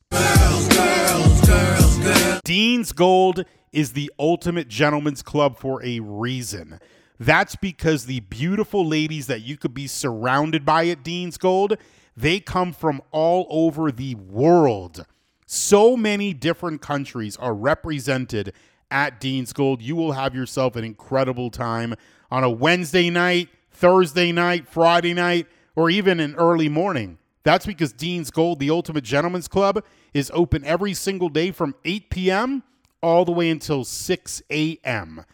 Dean's 2.44 2.92
Gold 2.92 3.44
is 3.72 3.92
the 3.92 4.12
ultimate 4.18 4.68
gentleman's 4.68 5.22
club 5.22 5.58
for 5.58 5.82
a 5.82 6.00
reason. 6.00 6.78
That's 7.18 7.56
because 7.56 8.06
the 8.06 8.20
beautiful 8.20 8.86
ladies 8.86 9.26
that 9.28 9.42
you 9.42 9.56
could 9.56 9.72
be 9.72 9.86
surrounded 9.86 10.64
by 10.64 10.88
at 10.88 11.02
Dean's 11.02 11.38
Gold, 11.38 11.76
they 12.16 12.40
come 12.40 12.72
from 12.72 13.00
all 13.10 13.46
over 13.48 13.90
the 13.90 14.14
world. 14.14 15.06
So 15.46 15.96
many 15.96 16.32
different 16.32 16.80
countries 16.80 17.36
are 17.36 17.54
represented 17.54 18.52
at 18.90 19.20
Dean's 19.20 19.52
Gold. 19.52 19.82
You 19.82 19.96
will 19.96 20.12
have 20.12 20.34
yourself 20.34 20.76
an 20.76 20.84
incredible 20.84 21.50
time 21.50 21.94
on 22.30 22.44
a 22.44 22.50
Wednesday 22.50 23.10
night, 23.10 23.48
Thursday 23.70 24.32
night, 24.32 24.68
Friday 24.68 25.14
night, 25.14 25.46
or 25.76 25.90
even 25.90 26.20
an 26.20 26.34
early 26.36 26.68
morning. 26.68 27.18
That's 27.42 27.66
because 27.66 27.92
Dean's 27.92 28.30
Gold, 28.30 28.58
the 28.58 28.70
Ultimate 28.70 29.04
Gentleman's 29.04 29.48
Club, 29.48 29.84
is 30.14 30.30
open 30.34 30.64
every 30.64 30.94
single 30.94 31.28
day 31.28 31.50
from 31.50 31.74
8 31.84 32.08
p.m. 32.08 32.62
all 33.02 33.24
the 33.24 33.32
way 33.32 33.50
until 33.50 33.84
6 33.84 34.42
a.m. 34.50 35.24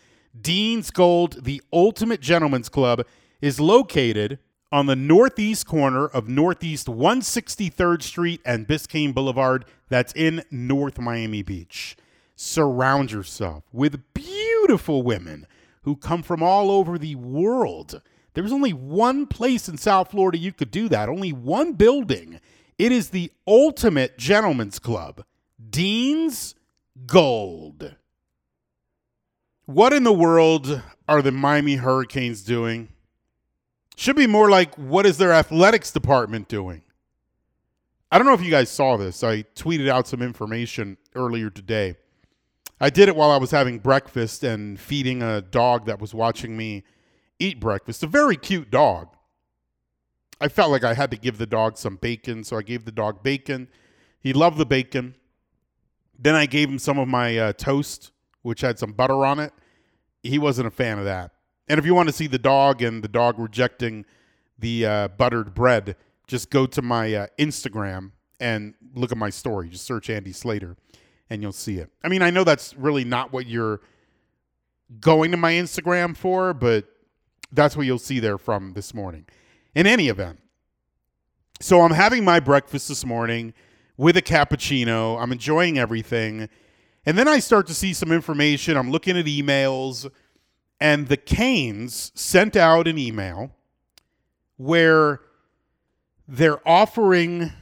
Dean's 0.40 0.90
Gold, 0.90 1.44
the 1.44 1.62
Ultimate 1.72 2.20
Gentleman's 2.20 2.68
Club, 2.68 3.04
is 3.40 3.60
located 3.60 4.38
on 4.72 4.86
the 4.86 4.96
northeast 4.96 5.66
corner 5.66 6.06
of 6.06 6.28
Northeast 6.28 6.86
163rd 6.86 8.02
Street 8.02 8.40
and 8.44 8.68
Biscayne 8.68 9.12
Boulevard. 9.12 9.64
That's 9.88 10.12
in 10.14 10.44
North 10.50 10.98
Miami 10.98 11.42
Beach. 11.42 11.96
Surround 12.36 13.10
yourself 13.10 13.64
with 13.72 14.02
beautiful 14.14 15.02
women 15.02 15.46
who 15.82 15.96
come 15.96 16.22
from 16.22 16.42
all 16.42 16.70
over 16.70 16.98
the 16.98 17.16
world. 17.16 18.00
There's 18.34 18.52
only 18.52 18.72
one 18.72 19.26
place 19.26 19.68
in 19.68 19.76
South 19.76 20.12
Florida 20.12 20.38
you 20.38 20.52
could 20.52 20.70
do 20.70 20.88
that, 20.88 21.08
only 21.08 21.32
one 21.32 21.72
building. 21.72 22.40
It 22.78 22.92
is 22.92 23.10
the 23.10 23.32
Ultimate 23.46 24.16
Gentleman's 24.16 24.78
Club, 24.78 25.24
Dean's 25.68 26.54
Gold. 27.06 27.96
What 29.66 29.92
in 29.92 30.04
the 30.04 30.12
world 30.12 30.82
are 31.08 31.22
the 31.22 31.32
Miami 31.32 31.76
Hurricanes 31.76 32.42
doing? 32.42 32.88
Should 34.00 34.16
be 34.16 34.26
more 34.26 34.48
like, 34.48 34.74
what 34.76 35.04
is 35.04 35.18
their 35.18 35.30
athletics 35.30 35.90
department 35.90 36.48
doing? 36.48 36.80
I 38.10 38.16
don't 38.16 38.26
know 38.26 38.32
if 38.32 38.42
you 38.42 38.50
guys 38.50 38.70
saw 38.70 38.96
this. 38.96 39.22
I 39.22 39.42
tweeted 39.54 39.90
out 39.90 40.08
some 40.08 40.22
information 40.22 40.96
earlier 41.14 41.50
today. 41.50 41.96
I 42.80 42.88
did 42.88 43.10
it 43.10 43.14
while 43.14 43.30
I 43.30 43.36
was 43.36 43.50
having 43.50 43.78
breakfast 43.78 44.42
and 44.42 44.80
feeding 44.80 45.22
a 45.22 45.42
dog 45.42 45.84
that 45.84 46.00
was 46.00 46.14
watching 46.14 46.56
me 46.56 46.82
eat 47.38 47.60
breakfast. 47.60 48.02
A 48.02 48.06
very 48.06 48.38
cute 48.38 48.70
dog. 48.70 49.08
I 50.40 50.48
felt 50.48 50.70
like 50.70 50.82
I 50.82 50.94
had 50.94 51.10
to 51.10 51.18
give 51.18 51.36
the 51.36 51.44
dog 51.44 51.76
some 51.76 51.96
bacon, 51.96 52.42
so 52.42 52.56
I 52.56 52.62
gave 52.62 52.86
the 52.86 52.92
dog 52.92 53.22
bacon. 53.22 53.68
He 54.18 54.32
loved 54.32 54.56
the 54.56 54.64
bacon. 54.64 55.14
Then 56.18 56.34
I 56.34 56.46
gave 56.46 56.70
him 56.70 56.78
some 56.78 56.98
of 56.98 57.06
my 57.06 57.36
uh, 57.36 57.52
toast, 57.52 58.12
which 58.40 58.62
had 58.62 58.78
some 58.78 58.92
butter 58.92 59.26
on 59.26 59.38
it. 59.38 59.52
He 60.22 60.38
wasn't 60.38 60.68
a 60.68 60.70
fan 60.70 60.98
of 60.98 61.04
that. 61.04 61.32
And 61.70 61.78
if 61.78 61.86
you 61.86 61.94
want 61.94 62.08
to 62.08 62.12
see 62.12 62.26
the 62.26 62.36
dog 62.36 62.82
and 62.82 63.00
the 63.00 63.06
dog 63.06 63.38
rejecting 63.38 64.04
the 64.58 64.84
uh, 64.84 65.08
buttered 65.08 65.54
bread, 65.54 65.94
just 66.26 66.50
go 66.50 66.66
to 66.66 66.82
my 66.82 67.14
uh, 67.14 67.26
Instagram 67.38 68.10
and 68.40 68.74
look 68.96 69.12
at 69.12 69.18
my 69.18 69.30
story. 69.30 69.68
Just 69.68 69.84
search 69.84 70.10
Andy 70.10 70.32
Slater 70.32 70.76
and 71.30 71.42
you'll 71.42 71.52
see 71.52 71.76
it. 71.76 71.88
I 72.02 72.08
mean, 72.08 72.22
I 72.22 72.30
know 72.30 72.42
that's 72.42 72.76
really 72.76 73.04
not 73.04 73.32
what 73.32 73.46
you're 73.46 73.82
going 75.00 75.30
to 75.30 75.36
my 75.36 75.52
Instagram 75.52 76.16
for, 76.16 76.52
but 76.52 76.86
that's 77.52 77.76
what 77.76 77.86
you'll 77.86 78.00
see 78.00 78.18
there 78.18 78.36
from 78.36 78.72
this 78.72 78.92
morning. 78.92 79.26
In 79.72 79.86
any 79.86 80.08
event, 80.08 80.40
so 81.60 81.82
I'm 81.82 81.92
having 81.92 82.24
my 82.24 82.40
breakfast 82.40 82.88
this 82.88 83.06
morning 83.06 83.54
with 83.96 84.16
a 84.16 84.22
cappuccino. 84.22 85.22
I'm 85.22 85.30
enjoying 85.30 85.78
everything. 85.78 86.48
And 87.06 87.16
then 87.16 87.28
I 87.28 87.38
start 87.38 87.68
to 87.68 87.74
see 87.74 87.92
some 87.92 88.10
information. 88.10 88.76
I'm 88.76 88.90
looking 88.90 89.16
at 89.16 89.26
emails, 89.26 90.10
and 90.80 91.08
the 91.08 91.16
Canes 91.16 92.12
sent 92.14 92.56
out 92.56 92.88
an 92.88 92.98
email 92.98 93.50
where 94.56 95.20
they're 96.26 96.66
offering 96.66 97.52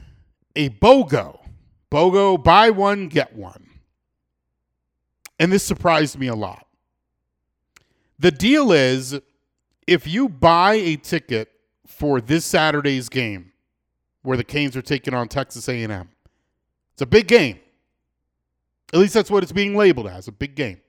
a 0.55 0.69
BOGO. 0.69 1.39
BOGO, 1.91 2.43
buy 2.43 2.69
one, 2.69 3.07
get 3.07 3.35
one. 3.35 3.67
And 5.39 5.51
this 5.51 5.63
surprised 5.63 6.19
me 6.19 6.27
a 6.27 6.35
lot. 6.35 6.65
The 8.19 8.31
deal 8.31 8.71
is 8.71 9.19
if 9.87 10.05
you 10.05 10.29
buy 10.29 10.73
a 10.73 10.97
ticket 10.97 11.49
for 11.87 12.21
this 12.21 12.45
Saturday's 12.45 13.09
game 13.09 13.51
where 14.21 14.37
the 14.37 14.43
Canes 14.43 14.75
are 14.77 14.81
taking 14.81 15.13
on 15.13 15.27
Texas 15.27 15.67
A&M. 15.67 16.09
It's 16.93 17.01
a 17.01 17.05
big 17.05 17.27
game. 17.27 17.59
At 18.93 18.99
least 18.99 19.13
that's 19.13 19.31
what 19.31 19.43
it's 19.43 19.51
being 19.51 19.75
labeled 19.75 20.07
as, 20.07 20.27
a 20.27 20.31
big 20.31 20.55
game. 20.55 20.81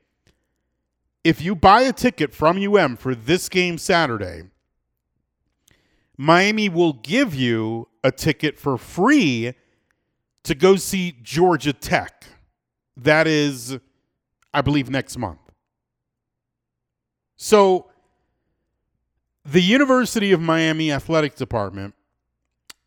If 1.22 1.42
you 1.42 1.54
buy 1.54 1.82
a 1.82 1.92
ticket 1.92 2.32
from 2.34 2.56
UM 2.56 2.96
for 2.96 3.14
this 3.14 3.48
game 3.48 3.76
Saturday, 3.76 4.44
Miami 6.16 6.68
will 6.68 6.94
give 6.94 7.34
you 7.34 7.88
a 8.02 8.10
ticket 8.10 8.58
for 8.58 8.78
free 8.78 9.54
to 10.44 10.54
go 10.54 10.76
see 10.76 11.16
Georgia 11.22 11.72
Tech. 11.72 12.24
That 12.96 13.26
is, 13.26 13.78
I 14.54 14.62
believe, 14.62 14.88
next 14.88 15.18
month. 15.18 15.40
So, 17.36 17.90
the 19.44 19.62
University 19.62 20.32
of 20.32 20.40
Miami 20.40 20.92
Athletic 20.92 21.36
Department, 21.36 21.94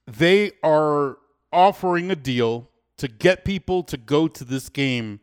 they 0.05 0.51
are 0.63 1.17
offering 1.51 2.11
a 2.11 2.15
deal 2.15 2.69
to 2.97 3.07
get 3.07 3.45
people 3.45 3.83
to 3.83 3.97
go 3.97 4.27
to 4.27 4.43
this 4.43 4.69
game 4.69 5.19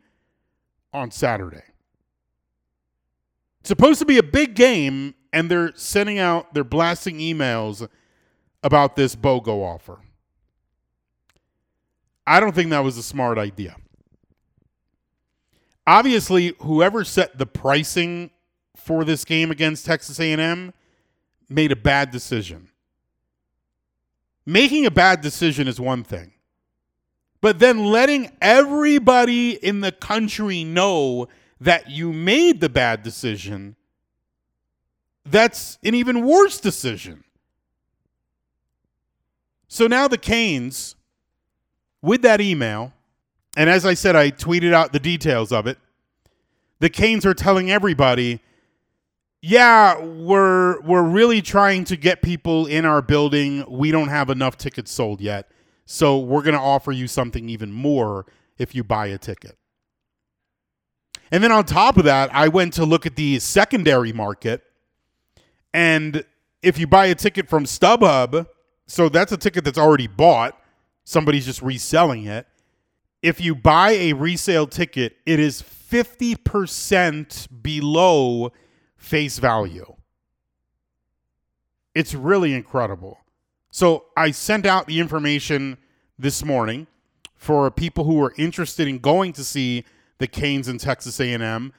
on 0.93 1.11
Saturday. 1.11 1.63
Supposed 3.63 3.99
to 3.99 4.05
be 4.05 4.17
a 4.17 4.23
big 4.23 4.55
game, 4.55 5.13
and 5.31 5.49
they're 5.49 5.71
sending 5.75 6.19
out, 6.19 6.53
they're 6.53 6.63
blasting 6.63 7.19
emails 7.19 7.87
about 8.63 8.95
this 8.95 9.15
BOGO 9.15 9.63
offer. 9.63 9.99
I 12.25 12.39
don't 12.39 12.53
think 12.53 12.69
that 12.71 12.83
was 12.83 12.97
a 12.97 13.03
smart 13.03 13.37
idea. 13.37 13.75
Obviously, 15.85 16.53
whoever 16.61 17.03
set 17.03 17.37
the 17.37 17.45
pricing 17.45 18.29
for 18.75 19.03
this 19.03 19.25
game 19.25 19.51
against 19.51 19.85
Texas 19.85 20.19
A&M 20.19 20.73
made 21.49 21.71
a 21.71 21.75
bad 21.75 22.11
decision. 22.11 22.69
Making 24.45 24.85
a 24.85 24.91
bad 24.91 25.21
decision 25.21 25.67
is 25.67 25.79
one 25.79 26.03
thing. 26.03 26.33
But 27.41 27.59
then 27.59 27.85
letting 27.85 28.31
everybody 28.41 29.51
in 29.51 29.81
the 29.81 29.91
country 29.91 30.63
know 30.63 31.27
that 31.61 31.89
you 31.89 32.11
made 32.11 32.59
the 32.59 32.69
bad 32.69 33.03
decision, 33.03 33.75
that's 35.25 35.77
an 35.83 35.93
even 35.93 36.25
worse 36.25 36.59
decision. 36.59 37.23
So 39.67 39.87
now 39.87 40.07
the 40.07 40.17
Canes, 40.17 40.95
with 42.01 42.23
that 42.23 42.41
email, 42.41 42.93
and 43.55 43.69
as 43.69 43.85
I 43.85 43.93
said, 43.93 44.15
I 44.15 44.31
tweeted 44.31 44.73
out 44.73 44.91
the 44.91 44.99
details 44.99 45.51
of 45.51 45.67
it. 45.67 45.77
The 46.79 46.89
Canes 46.89 47.27
are 47.27 47.33
telling 47.35 47.69
everybody, 47.69 48.41
yeah, 49.41 50.03
we're 50.03 50.81
we're 50.81 51.03
really 51.03 51.41
trying 51.41 51.83
to 51.85 51.95
get 51.95 52.23
people 52.23 52.65
in 52.65 52.85
our 52.85 53.03
building. 53.03 53.65
We 53.67 53.91
don't 53.91 54.09
have 54.09 54.29
enough 54.29 54.57
tickets 54.57 54.91
sold 54.91 55.21
yet. 55.21 55.51
So 55.85 56.17
we're 56.19 56.43
going 56.43 56.55
to 56.55 56.59
offer 56.59 56.91
you 56.91 57.07
something 57.07 57.49
even 57.49 57.71
more 57.71 58.25
if 58.57 58.73
you 58.73 58.83
buy 58.83 59.07
a 59.07 59.17
ticket. 59.17 59.57
And 61.31 61.43
then 61.43 61.51
on 61.51 61.65
top 61.65 61.97
of 61.97 62.03
that, 62.03 62.33
I 62.33 62.49
went 62.49 62.73
to 62.73 62.85
look 62.85 63.05
at 63.05 63.15
the 63.15 63.39
secondary 63.39 64.11
market. 64.11 64.63
And 65.73 66.25
if 66.61 66.77
you 66.77 66.87
buy 66.87 67.05
a 67.05 67.15
ticket 67.15 67.47
from 67.47 67.63
StubHub, 67.63 68.47
so 68.85 69.07
that's 69.07 69.31
a 69.31 69.37
ticket 69.37 69.63
that's 69.63 69.77
already 69.77 70.07
bought, 70.07 70.59
somebody's 71.05 71.45
just 71.45 71.61
reselling 71.61 72.25
it. 72.25 72.47
If 73.21 73.39
you 73.39 73.55
buy 73.55 73.91
a 73.91 74.13
resale 74.13 74.67
ticket, 74.67 75.15
it 75.25 75.39
is 75.39 75.61
50% 75.61 77.61
below 77.61 78.51
face 78.97 79.39
value. 79.39 79.95
It's 81.95 82.13
really 82.13 82.53
incredible. 82.53 83.19
So 83.69 84.05
I 84.17 84.31
sent 84.31 84.65
out 84.65 84.87
the 84.87 84.99
information 84.99 85.77
this 86.19 86.43
morning 86.43 86.87
for 87.35 87.71
people 87.71 88.03
who 88.03 88.21
are 88.21 88.33
interested 88.37 88.87
in 88.87 88.99
going 88.99 89.33
to 89.33 89.43
see 89.43 89.85
the 90.21 90.27
Canes 90.27 90.67
and 90.67 90.79
Texas 90.79 91.19
A&M, 91.19 91.73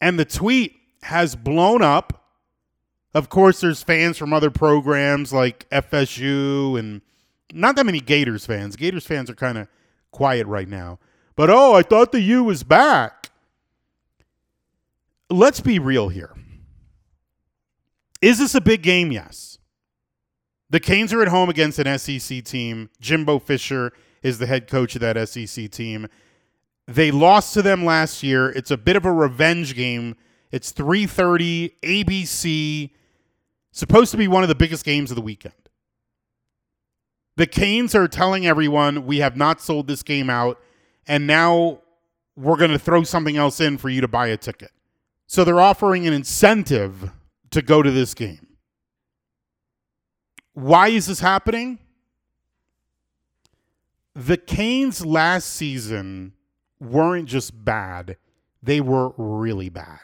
and 0.00 0.18
the 0.18 0.24
tweet 0.24 0.74
has 1.02 1.36
blown 1.36 1.80
up. 1.80 2.24
Of 3.14 3.28
course, 3.28 3.60
there's 3.60 3.82
fans 3.84 4.18
from 4.18 4.32
other 4.32 4.50
programs 4.50 5.32
like 5.32 5.70
FSU 5.70 6.76
and 6.78 7.00
not 7.52 7.76
that 7.76 7.86
many 7.86 8.00
Gators 8.00 8.44
fans. 8.44 8.74
Gators 8.74 9.06
fans 9.06 9.30
are 9.30 9.34
kind 9.34 9.56
of 9.56 9.68
quiet 10.10 10.46
right 10.48 10.68
now. 10.68 10.98
But 11.36 11.50
oh, 11.50 11.74
I 11.74 11.82
thought 11.82 12.10
the 12.10 12.20
U 12.20 12.44
was 12.44 12.64
back. 12.64 13.30
Let's 15.30 15.60
be 15.60 15.78
real 15.78 16.08
here. 16.08 16.34
Is 18.20 18.38
this 18.38 18.56
a 18.56 18.60
big 18.60 18.82
game? 18.82 19.12
Yes. 19.12 19.58
The 20.68 20.80
Canes 20.80 21.12
are 21.12 21.22
at 21.22 21.28
home 21.28 21.48
against 21.48 21.78
an 21.78 21.98
SEC 21.98 22.42
team. 22.42 22.90
Jimbo 23.00 23.38
Fisher 23.38 23.92
is 24.22 24.38
the 24.38 24.46
head 24.46 24.66
coach 24.66 24.96
of 24.96 25.00
that 25.00 25.28
SEC 25.28 25.70
team. 25.70 26.08
They 26.88 27.10
lost 27.10 27.52
to 27.52 27.60
them 27.60 27.84
last 27.84 28.22
year. 28.22 28.48
It's 28.48 28.70
a 28.70 28.78
bit 28.78 28.96
of 28.96 29.04
a 29.04 29.12
revenge 29.12 29.74
game. 29.74 30.16
It's 30.50 30.72
3:30 30.72 31.74
ABC. 31.82 32.90
Supposed 33.72 34.10
to 34.12 34.16
be 34.16 34.26
one 34.26 34.42
of 34.42 34.48
the 34.48 34.54
biggest 34.54 34.86
games 34.86 35.10
of 35.10 35.14
the 35.14 35.20
weekend. 35.22 35.52
The 37.36 37.46
Canes 37.46 37.94
are 37.94 38.08
telling 38.08 38.46
everyone 38.46 39.04
we 39.04 39.18
have 39.18 39.36
not 39.36 39.60
sold 39.60 39.86
this 39.86 40.02
game 40.02 40.30
out 40.30 40.58
and 41.06 41.26
now 41.26 41.82
we're 42.34 42.56
going 42.56 42.70
to 42.70 42.78
throw 42.78 43.02
something 43.02 43.36
else 43.36 43.60
in 43.60 43.76
for 43.76 43.90
you 43.90 44.00
to 44.00 44.08
buy 44.08 44.28
a 44.28 44.38
ticket. 44.38 44.70
So 45.26 45.44
they're 45.44 45.60
offering 45.60 46.06
an 46.06 46.14
incentive 46.14 47.12
to 47.50 47.60
go 47.60 47.82
to 47.82 47.90
this 47.90 48.14
game. 48.14 48.56
Why 50.54 50.88
is 50.88 51.06
this 51.06 51.20
happening? 51.20 51.80
The 54.14 54.38
Canes 54.38 55.04
last 55.04 55.50
season 55.50 56.32
weren't 56.80 57.28
just 57.28 57.64
bad, 57.64 58.16
they 58.62 58.80
were 58.80 59.12
really 59.16 59.68
bad. 59.68 60.00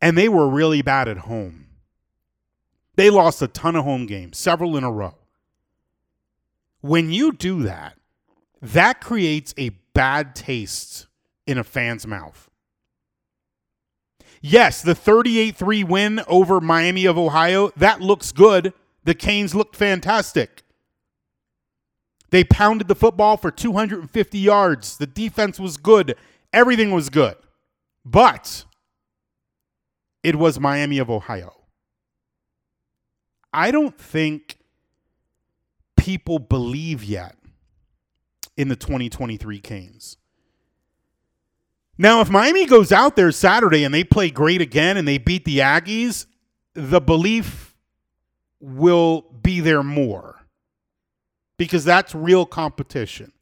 And 0.00 0.18
they 0.18 0.28
were 0.28 0.48
really 0.48 0.82
bad 0.82 1.08
at 1.08 1.18
home. 1.18 1.66
They 2.96 3.10
lost 3.10 3.40
a 3.40 3.48
ton 3.48 3.76
of 3.76 3.84
home 3.84 4.06
games, 4.06 4.38
several 4.38 4.76
in 4.76 4.84
a 4.84 4.92
row. 4.92 5.14
When 6.80 7.10
you 7.10 7.32
do 7.32 7.62
that, 7.62 7.96
that 8.60 9.00
creates 9.00 9.54
a 9.56 9.70
bad 9.94 10.34
taste 10.34 11.06
in 11.46 11.58
a 11.58 11.64
fan's 11.64 12.06
mouth. 12.06 12.50
Yes, 14.40 14.82
the 14.82 14.94
38 14.94 15.56
3 15.56 15.84
win 15.84 16.20
over 16.26 16.60
Miami 16.60 17.06
of 17.06 17.16
Ohio, 17.16 17.70
that 17.76 18.00
looks 18.00 18.32
good. 18.32 18.72
The 19.04 19.14
Canes 19.14 19.54
looked 19.54 19.76
fantastic. 19.76 20.61
They 22.32 22.44
pounded 22.44 22.88
the 22.88 22.94
football 22.94 23.36
for 23.36 23.50
250 23.50 24.38
yards. 24.38 24.96
The 24.96 25.06
defense 25.06 25.60
was 25.60 25.76
good. 25.76 26.16
Everything 26.50 26.90
was 26.90 27.10
good. 27.10 27.36
But 28.06 28.64
it 30.22 30.36
was 30.36 30.58
Miami 30.58 30.98
of 30.98 31.10
Ohio. 31.10 31.52
I 33.52 33.70
don't 33.70 33.98
think 33.98 34.56
people 35.98 36.38
believe 36.38 37.04
yet 37.04 37.36
in 38.56 38.68
the 38.68 38.76
2023 38.76 39.60
Canes. 39.60 40.16
Now, 41.98 42.22
if 42.22 42.30
Miami 42.30 42.64
goes 42.64 42.92
out 42.92 43.14
there 43.14 43.30
Saturday 43.30 43.84
and 43.84 43.92
they 43.92 44.04
play 44.04 44.30
great 44.30 44.62
again 44.62 44.96
and 44.96 45.06
they 45.06 45.18
beat 45.18 45.44
the 45.44 45.58
Aggies, 45.58 46.24
the 46.72 47.00
belief 47.00 47.76
will 48.58 49.26
be 49.42 49.60
there 49.60 49.82
more 49.82 50.31
because 51.56 51.84
that's 51.84 52.14
real 52.14 52.46
competition. 52.46 53.32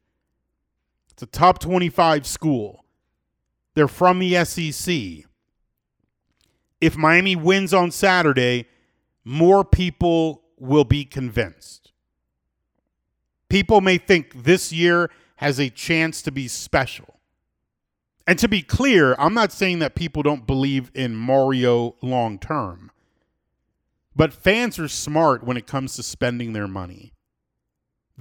It's 1.11 1.23
a 1.23 1.25
top 1.25 1.59
25 1.59 2.25
school. 2.25 2.85
They're 3.73 3.87
from 3.87 4.19
the 4.19 4.43
SEC. 4.45 5.25
If 6.79 6.97
Miami 6.97 7.35
wins 7.35 7.73
on 7.73 7.91
Saturday, 7.91 8.67
more 9.23 9.63
people 9.63 10.43
will 10.57 10.83
be 10.83 11.05
convinced. 11.05 11.91
People 13.49 13.81
may 13.81 13.97
think 13.97 14.43
this 14.43 14.71
year 14.71 15.09
has 15.37 15.59
a 15.59 15.69
chance 15.69 16.21
to 16.21 16.31
be 16.31 16.47
special. 16.47 17.19
And 18.27 18.37
to 18.39 18.47
be 18.47 18.61
clear, 18.61 19.15
I'm 19.17 19.33
not 19.33 19.51
saying 19.51 19.79
that 19.79 19.95
people 19.95 20.23
don't 20.23 20.47
believe 20.47 20.91
in 20.93 21.15
Mario 21.15 21.95
long 22.01 22.39
term. 22.39 22.91
But 24.15 24.33
fans 24.33 24.77
are 24.77 24.87
smart 24.87 25.43
when 25.43 25.57
it 25.57 25.67
comes 25.67 25.95
to 25.95 26.03
spending 26.03 26.53
their 26.53 26.67
money. 26.67 27.13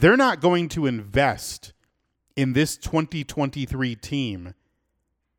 They're 0.00 0.16
not 0.16 0.40
going 0.40 0.70
to 0.70 0.86
invest 0.86 1.74
in 2.34 2.54
this 2.54 2.78
2023 2.78 3.94
team 3.96 4.54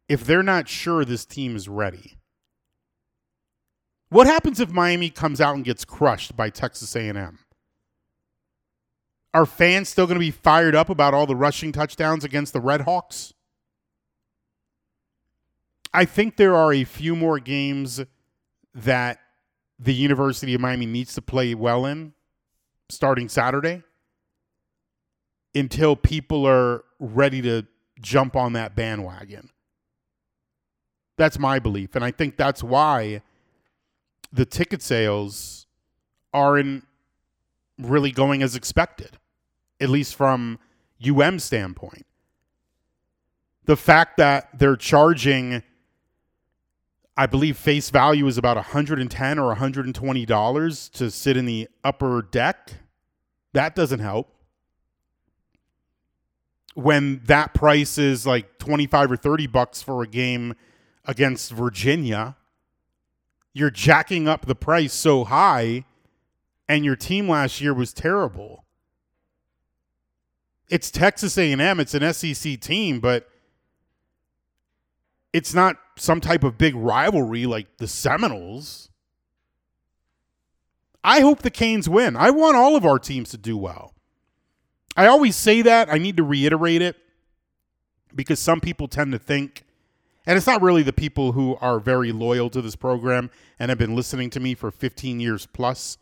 if 0.07 0.23
they're 0.23 0.43
not 0.43 0.67
sure 0.69 1.03
this 1.03 1.25
team 1.25 1.55
is 1.55 1.67
ready. 1.67 2.19
What 4.09 4.27
happens 4.27 4.59
if 4.59 4.69
Miami 4.69 5.09
comes 5.09 5.41
out 5.41 5.55
and 5.55 5.65
gets 5.65 5.83
crushed 5.83 6.35
by 6.37 6.51
Texas 6.51 6.95
A&M? 6.95 7.39
Are 9.33 9.47
fans 9.47 9.89
still 9.89 10.05
going 10.05 10.19
to 10.19 10.19
be 10.19 10.29
fired 10.29 10.75
up 10.75 10.89
about 10.89 11.15
all 11.15 11.25
the 11.25 11.35
rushing 11.35 11.71
touchdowns 11.71 12.23
against 12.23 12.53
the 12.53 12.61
Red 12.61 12.81
Hawks? 12.81 13.33
I 15.91 16.05
think 16.05 16.35
there 16.35 16.55
are 16.55 16.71
a 16.71 16.83
few 16.83 17.15
more 17.15 17.39
games 17.39 17.99
that 18.75 19.21
the 19.79 19.95
University 19.95 20.53
of 20.53 20.61
Miami 20.61 20.85
needs 20.85 21.15
to 21.15 21.21
play 21.23 21.55
well 21.55 21.83
in 21.83 22.13
starting 22.89 23.27
Saturday 23.27 23.81
until 25.53 25.95
people 25.95 26.45
are 26.47 26.83
ready 26.99 27.41
to 27.41 27.65
jump 27.99 28.35
on 28.35 28.53
that 28.53 28.75
bandwagon. 28.75 29.49
That's 31.17 31.37
my 31.37 31.59
belief. 31.59 31.95
And 31.95 32.03
I 32.03 32.11
think 32.11 32.37
that's 32.37 32.63
why 32.63 33.21
the 34.31 34.45
ticket 34.45 34.81
sales 34.81 35.67
aren't 36.33 36.85
really 37.77 38.11
going 38.11 38.41
as 38.41 38.55
expected, 38.55 39.17
at 39.79 39.89
least 39.89 40.15
from 40.15 40.57
UM 41.05 41.39
standpoint. 41.39 42.05
The 43.65 43.75
fact 43.75 44.17
that 44.17 44.49
they're 44.57 44.75
charging 44.75 45.63
I 47.17 47.25
believe 47.25 47.57
face 47.57 47.89
value 47.89 48.25
is 48.27 48.37
about 48.37 48.55
110 48.55 49.37
or 49.37 49.47
120 49.47 50.25
dollars 50.25 50.89
to 50.89 51.11
sit 51.11 51.37
in 51.37 51.45
the 51.45 51.67
upper 51.83 52.21
deck. 52.21 52.73
That 53.53 53.75
doesn't 53.75 53.99
help. 53.99 54.33
When 56.73 57.21
that 57.25 57.53
price 57.53 57.97
is 57.97 58.25
like 58.25 58.57
25 58.57 59.11
or 59.11 59.17
30 59.17 59.47
bucks 59.47 59.81
for 59.81 60.01
a 60.01 60.07
game 60.07 60.55
against 61.05 61.51
Virginia, 61.51 62.37
you're 63.53 63.71
jacking 63.71 64.27
up 64.27 64.45
the 64.45 64.55
price 64.55 64.93
so 64.93 65.25
high 65.25 65.85
and 66.69 66.85
your 66.85 66.95
team 66.95 67.27
last 67.27 67.59
year 67.59 67.73
was 67.73 67.93
terrible. 67.93 68.63
It's 70.69 70.89
Texas 70.89 71.37
A&M, 71.37 71.79
it's 71.81 71.93
an 71.93 72.13
SEC 72.13 72.59
team, 72.61 73.01
but 73.01 73.27
it's 75.33 75.53
not 75.53 75.75
some 75.97 76.21
type 76.21 76.45
of 76.45 76.57
big 76.57 76.75
rivalry 76.75 77.45
like 77.45 77.77
the 77.77 77.87
Seminoles. 77.87 78.89
I 81.03 81.19
hope 81.21 81.41
the 81.41 81.51
Canes 81.51 81.89
win. 81.89 82.15
I 82.15 82.29
want 82.29 82.55
all 82.55 82.75
of 82.75 82.85
our 82.85 82.99
teams 82.99 83.29
to 83.31 83.37
do 83.37 83.57
well. 83.57 83.90
I 84.95 85.07
always 85.07 85.35
say 85.35 85.61
that. 85.61 85.91
I 85.91 85.97
need 85.97 86.17
to 86.17 86.23
reiterate 86.23 86.81
it 86.81 86.97
because 88.13 88.39
some 88.39 88.59
people 88.59 88.87
tend 88.87 89.11
to 89.13 89.19
think, 89.19 89.63
and 90.25 90.37
it's 90.37 90.47
not 90.47 90.61
really 90.61 90.83
the 90.83 90.93
people 90.93 91.31
who 91.31 91.57
are 91.61 91.79
very 91.79 92.11
loyal 92.11 92.49
to 92.49 92.61
this 92.61 92.75
program 92.75 93.29
and 93.59 93.69
have 93.69 93.77
been 93.77 93.95
listening 93.95 94.29
to 94.31 94.39
me 94.39 94.53
for 94.53 94.69
15 94.71 95.19
years 95.19 95.45
plus, 95.45 95.97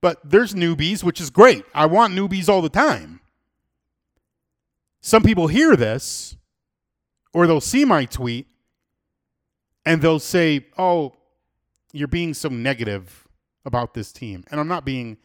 but 0.00 0.18
there's 0.22 0.54
newbies, 0.54 1.02
which 1.02 1.20
is 1.20 1.30
great. 1.30 1.64
I 1.74 1.86
want 1.86 2.14
newbies 2.14 2.48
all 2.48 2.62
the 2.62 2.68
time. 2.68 3.20
Some 5.00 5.22
people 5.22 5.46
hear 5.46 5.76
this 5.76 6.36
or 7.32 7.46
they'll 7.46 7.60
see 7.60 7.84
my 7.84 8.04
tweet 8.04 8.46
and 9.84 10.02
they'll 10.02 10.18
say, 10.18 10.66
"Oh, 10.76 11.14
you're 11.92 12.08
being 12.08 12.34
so 12.34 12.48
negative 12.48 13.28
about 13.64 13.94
this 13.94 14.12
team." 14.12 14.44
And 14.50 14.58
I'm 14.58 14.68
not 14.68 14.84
being 14.84 15.18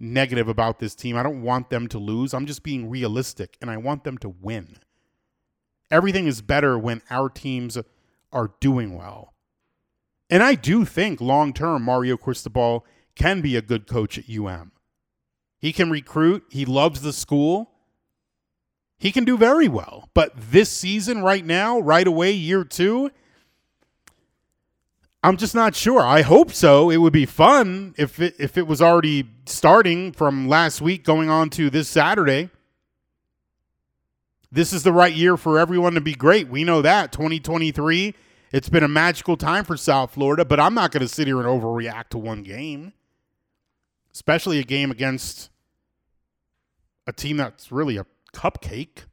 negative 0.00 0.48
about 0.48 0.78
this 0.78 0.94
team. 0.94 1.16
I 1.16 1.22
don't 1.22 1.42
want 1.42 1.70
them 1.70 1.86
to 1.88 1.98
lose. 1.98 2.32
I'm 2.32 2.46
just 2.46 2.62
being 2.62 2.88
realistic 2.88 3.56
and 3.60 3.70
I 3.70 3.76
want 3.76 4.04
them 4.04 4.18
to 4.18 4.28
win. 4.28 4.78
Everything 5.90 6.26
is 6.26 6.40
better 6.40 6.78
when 6.78 7.02
our 7.10 7.28
teams 7.28 7.76
are 8.32 8.52
doing 8.60 8.96
well. 8.96 9.34
And 10.30 10.42
I 10.42 10.54
do 10.54 10.84
think 10.84 11.20
long 11.20 11.52
term 11.52 11.82
Mario 11.82 12.16
Cristobal 12.16 12.86
can 13.14 13.40
be 13.40 13.56
a 13.56 13.62
good 13.62 13.86
coach 13.86 14.16
at 14.16 14.30
UM. 14.30 14.72
He 15.58 15.72
can 15.72 15.90
recruit, 15.90 16.44
he 16.48 16.64
loves 16.64 17.02
the 17.02 17.12
school. 17.12 17.70
He 18.98 19.12
can 19.12 19.24
do 19.24 19.36
very 19.36 19.66
well. 19.66 20.08
But 20.14 20.32
this 20.36 20.70
season 20.70 21.22
right 21.22 21.44
now, 21.44 21.80
right 21.80 22.06
away 22.06 22.32
year 22.32 22.64
2, 22.64 23.10
I'm 25.22 25.36
just 25.36 25.54
not 25.54 25.74
sure. 25.74 26.00
I 26.00 26.22
hope 26.22 26.50
so. 26.50 26.88
It 26.88 26.96
would 26.96 27.12
be 27.12 27.26
fun 27.26 27.94
if 27.98 28.20
it, 28.20 28.36
if 28.38 28.56
it 28.56 28.66
was 28.66 28.80
already 28.80 29.28
starting 29.44 30.12
from 30.12 30.48
last 30.48 30.80
week 30.80 31.04
going 31.04 31.28
on 31.28 31.50
to 31.50 31.68
this 31.68 31.88
Saturday. 31.88 32.48
This 34.50 34.72
is 34.72 34.82
the 34.82 34.92
right 34.92 35.12
year 35.12 35.36
for 35.36 35.58
everyone 35.58 35.92
to 35.94 36.00
be 36.00 36.14
great. 36.14 36.48
We 36.48 36.64
know 36.64 36.80
that 36.82 37.12
2023. 37.12 38.14
It's 38.52 38.68
been 38.68 38.82
a 38.82 38.88
magical 38.88 39.36
time 39.36 39.64
for 39.64 39.76
South 39.76 40.12
Florida, 40.12 40.44
but 40.44 40.58
I'm 40.58 40.74
not 40.74 40.90
going 40.90 41.02
to 41.02 41.08
sit 41.08 41.26
here 41.26 41.38
and 41.38 41.46
overreact 41.46 42.08
to 42.10 42.18
one 42.18 42.42
game, 42.42 42.92
especially 44.12 44.58
a 44.58 44.64
game 44.64 44.90
against 44.90 45.50
a 47.06 47.12
team 47.12 47.36
that's 47.36 47.70
really 47.70 47.96
a 47.96 48.06
cupcake. 48.32 49.04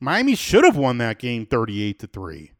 Miami 0.00 0.34
should 0.34 0.64
have 0.64 0.76
won 0.76 0.98
that 0.98 1.18
game 1.18 1.46
38 1.46 1.98
to 2.00 2.06
3. 2.08 2.52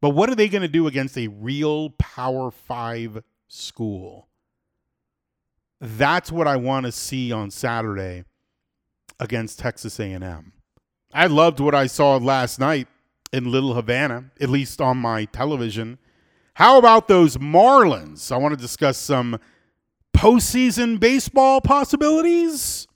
But 0.00 0.10
what 0.10 0.30
are 0.30 0.34
they 0.34 0.48
going 0.48 0.62
to 0.62 0.68
do 0.68 0.86
against 0.86 1.18
a 1.18 1.26
real 1.28 1.90
Power 1.90 2.50
5 2.50 3.22
school? 3.48 4.28
That's 5.80 6.30
what 6.30 6.46
I 6.46 6.56
want 6.56 6.86
to 6.86 6.92
see 6.92 7.32
on 7.32 7.50
Saturday 7.50 8.24
against 9.20 9.58
Texas 9.58 9.98
A&M. 9.98 10.52
I 11.12 11.26
loved 11.26 11.60
what 11.60 11.74
I 11.74 11.86
saw 11.86 12.16
last 12.16 12.60
night 12.60 12.86
in 13.32 13.50
Little 13.50 13.74
Havana, 13.74 14.30
at 14.40 14.48
least 14.48 14.80
on 14.80 14.98
my 14.98 15.24
television. 15.26 15.98
How 16.54 16.78
about 16.78 17.08
those 17.08 17.36
Marlins? 17.36 18.32
I 18.32 18.36
want 18.36 18.52
to 18.52 18.60
discuss 18.60 18.98
some 18.98 19.38
postseason 20.16 20.98
baseball 20.98 21.60
possibilities, 21.60 22.88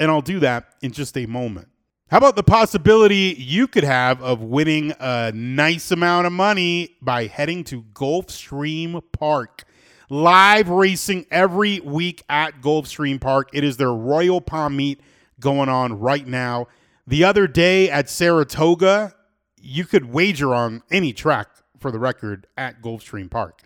and 0.00 0.10
I'll 0.10 0.22
do 0.22 0.40
that 0.40 0.74
in 0.82 0.92
just 0.92 1.16
a 1.16 1.26
moment. 1.26 1.68
How 2.10 2.18
about 2.18 2.36
the 2.36 2.42
possibility 2.42 3.34
you 3.38 3.66
could 3.66 3.82
have 3.82 4.22
of 4.22 4.42
winning 4.42 4.92
a 5.00 5.32
nice 5.32 5.90
amount 5.90 6.26
of 6.26 6.34
money 6.34 6.96
by 7.00 7.26
heading 7.26 7.64
to 7.64 7.82
Gulfstream 7.82 9.02
Park? 9.12 9.64
Live 10.10 10.68
racing 10.68 11.24
every 11.30 11.80
week 11.80 12.22
at 12.28 12.60
Gulfstream 12.60 13.18
Park. 13.18 13.48
It 13.54 13.64
is 13.64 13.78
their 13.78 13.92
Royal 13.92 14.42
Palm 14.42 14.76
meet 14.76 15.00
going 15.40 15.70
on 15.70 15.98
right 15.98 16.26
now. 16.26 16.68
The 17.06 17.24
other 17.24 17.46
day 17.46 17.90
at 17.90 18.10
Saratoga, 18.10 19.14
you 19.58 19.86
could 19.86 20.12
wager 20.12 20.54
on 20.54 20.82
any 20.90 21.14
track 21.14 21.48
for 21.78 21.90
the 21.90 21.98
record 21.98 22.46
at 22.58 22.82
Gulfstream 22.82 23.30
Park. 23.30 23.62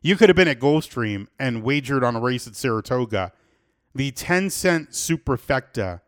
You 0.00 0.16
could 0.16 0.30
have 0.30 0.36
been 0.36 0.48
at 0.48 0.60
Gulfstream 0.60 1.26
and 1.38 1.62
wagered 1.62 2.02
on 2.02 2.16
a 2.16 2.20
race 2.20 2.46
at 2.46 2.56
Saratoga. 2.56 3.32
The 3.94 4.12
10 4.12 4.48
cent 4.48 4.92
superfecta 4.92 6.00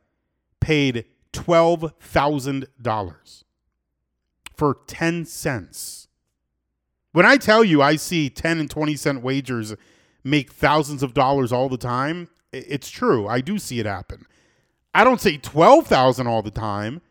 paid 0.60 1.04
$12,000 1.34 3.44
for 4.56 4.78
10 4.86 5.24
cents. 5.26 6.08
When 7.12 7.26
I 7.26 7.36
tell 7.36 7.62
you 7.62 7.82
I 7.82 7.96
see 7.96 8.30
10 8.30 8.60
and 8.60 8.70
20 8.70 8.96
cent 8.96 9.22
wagers 9.22 9.74
make 10.22 10.52
thousands 10.52 11.02
of 11.02 11.12
dollars 11.12 11.52
all 11.52 11.68
the 11.68 11.76
time, 11.76 12.28
it's 12.52 12.88
true. 12.88 13.28
I 13.28 13.40
do 13.40 13.58
see 13.58 13.80
it 13.80 13.86
happen. 13.86 14.26
I 14.94 15.04
don't 15.04 15.20
say 15.20 15.36
12,000 15.36 16.26
all 16.26 16.42
the 16.42 16.50
time, 16.50 17.02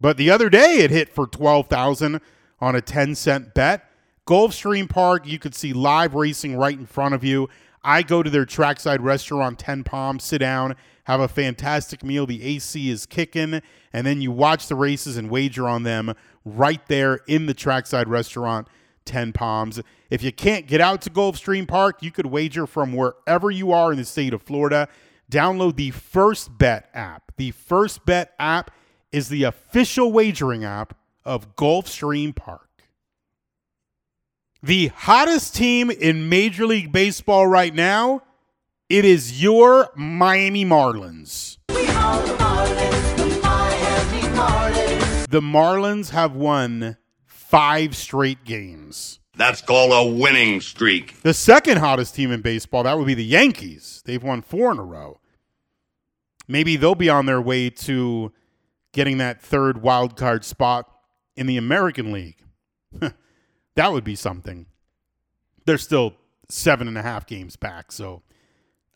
but 0.00 0.16
the 0.16 0.30
other 0.30 0.50
day 0.50 0.78
it 0.78 0.90
hit 0.90 1.08
for 1.08 1.26
12,000 1.26 2.20
on 2.60 2.76
a 2.76 2.80
10 2.80 3.14
cent 3.14 3.54
bet. 3.54 3.88
Gulfstream 4.26 4.88
Park, 4.88 5.26
you 5.26 5.38
could 5.38 5.54
see 5.54 5.72
live 5.72 6.14
racing 6.14 6.56
right 6.56 6.78
in 6.78 6.86
front 6.86 7.14
of 7.14 7.24
you. 7.24 7.48
I 7.82 8.02
go 8.02 8.22
to 8.22 8.30
their 8.30 8.44
trackside 8.44 9.00
restaurant, 9.00 9.58
10 9.58 9.82
Palms, 9.82 10.24
sit 10.24 10.38
down, 10.38 10.76
have 11.04 11.20
a 11.20 11.28
fantastic 11.28 12.04
meal. 12.04 12.26
The 12.26 12.42
AC 12.42 12.90
is 12.90 13.06
kicking, 13.06 13.60
and 13.92 14.06
then 14.06 14.20
you 14.20 14.30
watch 14.30 14.68
the 14.68 14.74
races 14.74 15.16
and 15.16 15.30
wager 15.30 15.66
on 15.66 15.82
them 15.82 16.14
right 16.44 16.84
there 16.88 17.20
in 17.26 17.46
the 17.46 17.54
trackside 17.54 18.08
restaurant, 18.08 18.68
10 19.04 19.32
Palms. 19.32 19.80
If 20.10 20.22
you 20.22 20.32
can't 20.32 20.66
get 20.66 20.80
out 20.80 21.02
to 21.02 21.10
Gulfstream 21.10 21.66
Park, 21.66 22.02
you 22.02 22.10
could 22.10 22.26
wager 22.26 22.66
from 22.66 22.92
wherever 22.92 23.50
you 23.50 23.72
are 23.72 23.90
in 23.92 23.98
the 23.98 24.04
state 24.04 24.32
of 24.32 24.42
Florida. 24.42 24.88
Download 25.30 25.76
the 25.76 25.90
First 25.90 26.56
Bet 26.58 26.88
app. 26.94 27.32
The 27.36 27.50
First 27.52 28.04
Bet 28.04 28.34
app 28.38 28.70
is 29.10 29.28
the 29.28 29.44
official 29.44 30.12
wagering 30.12 30.64
app 30.64 30.96
of 31.24 31.56
Gulfstream 31.56 32.34
Park. 32.34 32.68
The 34.62 34.88
hottest 34.88 35.56
team 35.56 35.90
in 35.90 36.28
Major 36.28 36.66
League 36.66 36.92
Baseball 36.92 37.46
right 37.46 37.74
now, 37.74 38.22
it 38.92 39.06
is 39.06 39.42
your 39.42 39.88
Miami 39.96 40.66
Marlins. 40.66 41.56
The 45.30 45.40
Marlins 45.40 46.10
have 46.10 46.36
won 46.36 46.98
five 47.24 47.96
straight 47.96 48.44
games. 48.44 49.18
That's 49.34 49.62
called 49.62 49.92
a 49.94 50.14
winning 50.14 50.60
streak. 50.60 51.22
The 51.22 51.32
second 51.32 51.78
hottest 51.78 52.14
team 52.14 52.30
in 52.30 52.42
baseball, 52.42 52.82
that 52.82 52.98
would 52.98 53.06
be 53.06 53.14
the 53.14 53.24
Yankees. 53.24 54.02
They've 54.04 54.22
won 54.22 54.42
four 54.42 54.70
in 54.70 54.78
a 54.78 54.84
row. 54.84 55.20
Maybe 56.46 56.76
they'll 56.76 56.94
be 56.94 57.08
on 57.08 57.24
their 57.24 57.40
way 57.40 57.70
to 57.70 58.30
getting 58.92 59.16
that 59.16 59.40
third 59.40 59.80
wild 59.80 60.18
card 60.18 60.44
spot 60.44 60.86
in 61.34 61.46
the 61.46 61.56
American 61.56 62.12
League. 62.12 62.44
that 63.74 63.90
would 63.90 64.04
be 64.04 64.16
something. 64.16 64.66
They're 65.64 65.78
still 65.78 66.16
seven 66.50 66.88
and 66.88 66.98
a 66.98 67.02
half 67.02 67.24
games 67.24 67.56
back, 67.56 67.90
so 67.90 68.22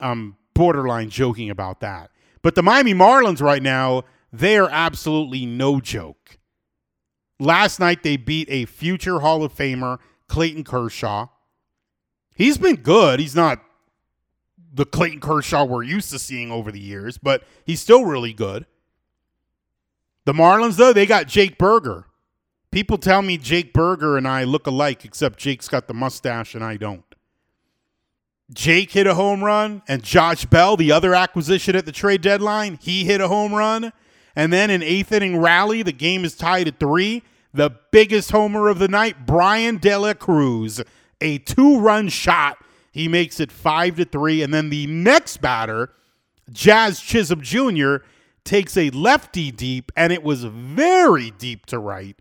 I'm 0.00 0.36
borderline 0.54 1.10
joking 1.10 1.50
about 1.50 1.80
that. 1.80 2.10
But 2.42 2.54
the 2.54 2.62
Miami 2.62 2.94
Marlins 2.94 3.40
right 3.40 3.62
now, 3.62 4.04
they 4.32 4.56
are 4.56 4.68
absolutely 4.70 5.46
no 5.46 5.80
joke. 5.80 6.38
Last 7.38 7.80
night 7.80 8.02
they 8.02 8.16
beat 8.16 8.48
a 8.50 8.64
future 8.64 9.20
Hall 9.20 9.42
of 9.42 9.54
Famer, 9.54 9.98
Clayton 10.28 10.64
Kershaw. 10.64 11.28
He's 12.34 12.58
been 12.58 12.76
good. 12.76 13.20
He's 13.20 13.34
not 13.34 13.62
the 14.72 14.84
Clayton 14.84 15.20
Kershaw 15.20 15.64
we're 15.64 15.82
used 15.82 16.10
to 16.10 16.18
seeing 16.18 16.52
over 16.52 16.70
the 16.70 16.80
years, 16.80 17.18
but 17.18 17.42
he's 17.64 17.80
still 17.80 18.04
really 18.04 18.32
good. 18.32 18.66
The 20.26 20.32
Marlins, 20.32 20.76
though, 20.76 20.92
they 20.92 21.06
got 21.06 21.28
Jake 21.28 21.56
Burger. 21.56 22.06
People 22.70 22.98
tell 22.98 23.22
me 23.22 23.38
Jake 23.38 23.72
Burger 23.72 24.16
and 24.18 24.28
I 24.28 24.44
look 24.44 24.66
alike, 24.66 25.04
except 25.04 25.38
Jake's 25.38 25.68
got 25.68 25.88
the 25.88 25.94
mustache 25.94 26.54
and 26.54 26.62
I 26.62 26.76
don't. 26.76 27.15
Jake 28.52 28.92
hit 28.92 29.06
a 29.06 29.14
home 29.14 29.42
run, 29.42 29.82
and 29.88 30.02
Josh 30.02 30.44
Bell, 30.44 30.76
the 30.76 30.92
other 30.92 31.14
acquisition 31.14 31.74
at 31.74 31.84
the 31.84 31.92
trade 31.92 32.20
deadline, 32.20 32.78
he 32.80 33.04
hit 33.04 33.20
a 33.20 33.28
home 33.28 33.52
run. 33.52 33.92
And 34.36 34.52
then 34.52 34.70
an 34.70 34.82
eighth 34.82 35.12
inning 35.12 35.38
rally, 35.38 35.82
the 35.82 35.92
game 35.92 36.24
is 36.24 36.36
tied 36.36 36.68
at 36.68 36.78
three. 36.78 37.22
The 37.52 37.70
biggest 37.90 38.30
homer 38.30 38.68
of 38.68 38.78
the 38.78 38.88
night, 38.88 39.26
Bryan 39.26 39.78
De 39.78 39.96
La 39.96 40.14
Cruz, 40.14 40.80
a 41.20 41.38
two 41.38 41.80
run 41.80 42.08
shot. 42.08 42.58
He 42.92 43.08
makes 43.08 43.40
it 43.40 43.50
five 43.50 43.96
to 43.96 44.04
three. 44.04 44.42
And 44.42 44.52
then 44.52 44.68
the 44.68 44.86
next 44.86 45.38
batter, 45.38 45.90
Jazz 46.50 47.00
Chisholm 47.00 47.40
Jr., 47.40 47.96
takes 48.44 48.76
a 48.76 48.90
lefty 48.90 49.50
deep, 49.50 49.90
and 49.96 50.12
it 50.12 50.22
was 50.22 50.44
very 50.44 51.32
deep 51.32 51.66
to 51.66 51.78
right, 51.78 52.16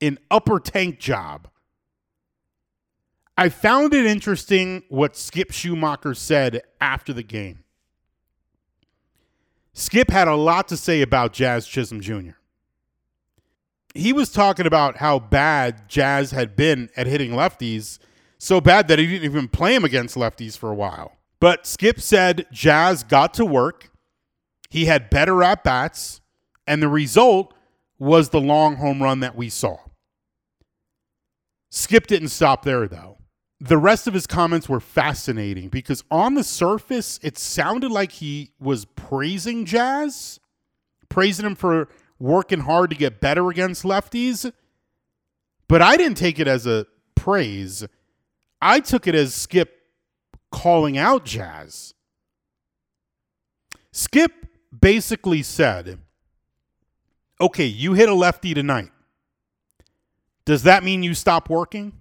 an 0.00 0.18
upper 0.30 0.60
tank 0.60 0.98
job. 0.98 1.48
I 3.36 3.48
found 3.48 3.92
it 3.94 4.06
interesting 4.06 4.84
what 4.88 5.16
Skip 5.16 5.50
Schumaker 5.50 6.16
said 6.16 6.62
after 6.80 7.12
the 7.12 7.24
game. 7.24 7.64
Skip 9.72 10.10
had 10.10 10.28
a 10.28 10.36
lot 10.36 10.68
to 10.68 10.76
say 10.76 11.02
about 11.02 11.32
Jazz 11.32 11.66
Chisholm 11.66 12.00
Jr. 12.00 12.36
He 13.92 14.12
was 14.12 14.30
talking 14.30 14.66
about 14.66 14.98
how 14.98 15.18
bad 15.18 15.88
Jazz 15.88 16.30
had 16.30 16.54
been 16.54 16.90
at 16.96 17.08
hitting 17.08 17.32
lefties, 17.32 17.98
so 18.38 18.60
bad 18.60 18.86
that 18.86 19.00
he 19.00 19.06
didn't 19.06 19.24
even 19.24 19.48
play 19.48 19.74
him 19.74 19.84
against 19.84 20.16
lefties 20.16 20.56
for 20.56 20.70
a 20.70 20.74
while. 20.74 21.16
But 21.40 21.66
Skip 21.66 22.00
said 22.00 22.46
Jazz 22.52 23.02
got 23.02 23.34
to 23.34 23.44
work, 23.44 23.90
he 24.70 24.84
had 24.84 25.10
better 25.10 25.42
at 25.42 25.64
bats, 25.64 26.20
and 26.68 26.80
the 26.80 26.88
result 26.88 27.52
was 27.98 28.28
the 28.28 28.40
long 28.40 28.76
home 28.76 29.02
run 29.02 29.20
that 29.20 29.34
we 29.34 29.48
saw. 29.48 29.78
Skip 31.70 32.06
didn't 32.06 32.28
stop 32.28 32.64
there, 32.64 32.86
though 32.86 33.18
the 33.64 33.78
rest 33.78 34.06
of 34.06 34.12
his 34.12 34.26
comments 34.26 34.68
were 34.68 34.80
fascinating 34.80 35.70
because 35.70 36.04
on 36.10 36.34
the 36.34 36.44
surface, 36.44 37.18
it 37.22 37.38
sounded 37.38 37.90
like 37.90 38.12
he 38.12 38.50
was 38.60 38.84
praising 38.84 39.64
Jazz, 39.64 40.38
praising 41.08 41.46
him 41.46 41.54
for 41.54 41.88
working 42.18 42.60
hard 42.60 42.90
to 42.90 42.96
get 42.96 43.20
better 43.20 43.48
against 43.48 43.82
lefties. 43.82 44.52
But 45.66 45.80
I 45.80 45.96
didn't 45.96 46.18
take 46.18 46.38
it 46.38 46.46
as 46.46 46.66
a 46.66 46.86
praise. 47.14 47.86
I 48.60 48.80
took 48.80 49.06
it 49.06 49.14
as 49.14 49.34
Skip 49.34 49.74
calling 50.52 50.98
out 50.98 51.24
Jazz. 51.24 51.94
Skip 53.92 54.32
basically 54.78 55.42
said, 55.42 56.00
okay, 57.40 57.64
you 57.64 57.94
hit 57.94 58.10
a 58.10 58.14
lefty 58.14 58.52
tonight. 58.52 58.90
Does 60.44 60.64
that 60.64 60.84
mean 60.84 61.02
you 61.02 61.14
stop 61.14 61.48
working? 61.48 61.94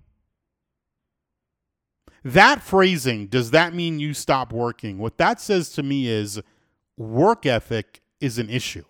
That 2.23 2.61
phrasing, 2.63 3.27
does 3.27 3.51
that 3.51 3.73
mean 3.73 3.99
you 3.99 4.13
stop 4.13 4.53
working? 4.53 4.97
What 4.97 5.17
that 5.17 5.41
says 5.41 5.69
to 5.73 5.83
me 5.83 6.07
is 6.07 6.41
work 6.97 7.45
ethic 7.45 8.01
is 8.21 8.39
an 8.39 8.49
issue. 8.49 8.85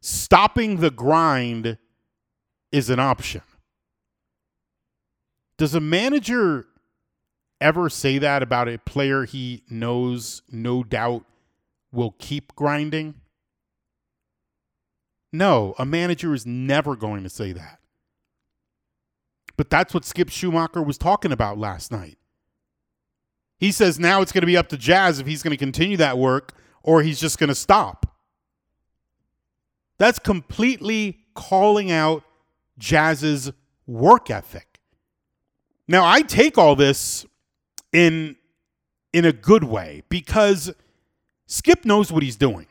Stopping 0.00 0.76
the 0.76 0.92
grind 0.92 1.78
is 2.70 2.90
an 2.90 3.00
option. 3.00 3.42
Does 5.58 5.74
a 5.74 5.80
manager 5.80 6.66
ever 7.60 7.88
say 7.88 8.18
that 8.18 8.42
about 8.42 8.68
a 8.68 8.78
player 8.78 9.24
he 9.24 9.64
knows 9.68 10.42
no 10.50 10.84
doubt 10.84 11.24
will 11.90 12.14
keep 12.18 12.54
grinding? 12.54 13.14
No, 15.32 15.74
a 15.78 15.84
manager 15.84 16.34
is 16.34 16.46
never 16.46 16.94
going 16.94 17.24
to 17.24 17.28
say 17.28 17.52
that. 17.52 17.80
But 19.56 19.70
that's 19.70 19.94
what 19.94 20.04
Skip 20.04 20.28
Schumaker 20.28 20.84
was 20.84 20.98
talking 20.98 21.32
about 21.32 21.58
last 21.58 21.90
night. 21.90 22.18
He 23.58 23.72
says 23.72 23.98
now 23.98 24.20
it's 24.20 24.32
going 24.32 24.42
to 24.42 24.46
be 24.46 24.56
up 24.56 24.68
to 24.68 24.76
Jazz 24.76 25.18
if 25.18 25.26
he's 25.26 25.42
going 25.42 25.52
to 25.52 25.56
continue 25.56 25.96
that 25.96 26.18
work 26.18 26.52
or 26.82 27.02
he's 27.02 27.18
just 27.18 27.38
going 27.38 27.48
to 27.48 27.54
stop. 27.54 28.06
That's 29.98 30.18
completely 30.18 31.20
calling 31.34 31.90
out 31.90 32.22
Jazz's 32.78 33.52
work 33.86 34.30
ethic. 34.30 34.80
Now, 35.88 36.04
I 36.04 36.22
take 36.22 36.58
all 36.58 36.76
this 36.76 37.24
in 37.92 38.36
in 39.12 39.24
a 39.24 39.32
good 39.32 39.64
way 39.64 40.02
because 40.10 40.74
Skip 41.46 41.84
knows 41.84 42.12
what 42.12 42.22
he's 42.22 42.36
doing. 42.36 42.66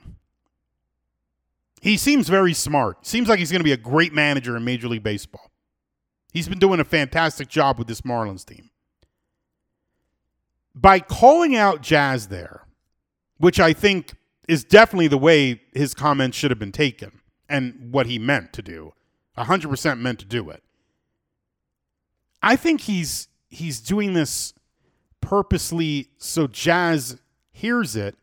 He 1.82 1.98
seems 1.98 2.30
very 2.30 2.54
smart. 2.54 3.06
Seems 3.06 3.30
like 3.30 3.40
he's 3.40 3.52
going 3.52 3.62
to 3.62 3.66
be 3.66 3.72
a 3.72 3.78
great 3.78 4.14
manager 4.14 4.56
in 4.56 4.64
Major 4.64 4.88
League 4.88 5.04
Baseball. 5.04 5.52
He's 6.36 6.50
been 6.50 6.60
doing 6.60 6.82
a 6.82 6.84
fantastic 6.84 7.48
job 7.48 7.80
with 7.80 7.88
this 7.88 8.02
Marlins 8.02 8.44
team. 8.44 8.70
By 10.76 11.00
calling 11.00 11.56
out 11.56 11.82
Jazz 11.82 12.28
there, 12.28 12.66
which 13.38 13.58
I 13.58 13.72
think 13.72 14.16
is 14.46 14.66
definitely 14.66 15.08
the 15.08 15.18
way 15.18 15.62
his 15.74 15.94
comments 15.94 16.38
should 16.38 16.52
have 16.52 16.60
been 16.60 16.74
taken 16.74 17.22
and 17.48 17.94
what 17.94 18.08
he 18.08 18.20
meant 18.20 18.52
to 18.52 18.62
do. 18.62 18.94
100% 19.38 20.00
meant 20.02 20.20
to 20.20 20.26
do 20.26 20.50
it. 20.50 20.62
I 22.44 22.58
think 22.58 22.82
he's 22.82 23.30
he's 23.48 23.80
doing 23.80 24.12
this 24.12 24.54
purposely 25.22 26.10
so 26.18 26.48
Jazz 26.48 27.18
hears 27.54 27.96
it 27.96 28.18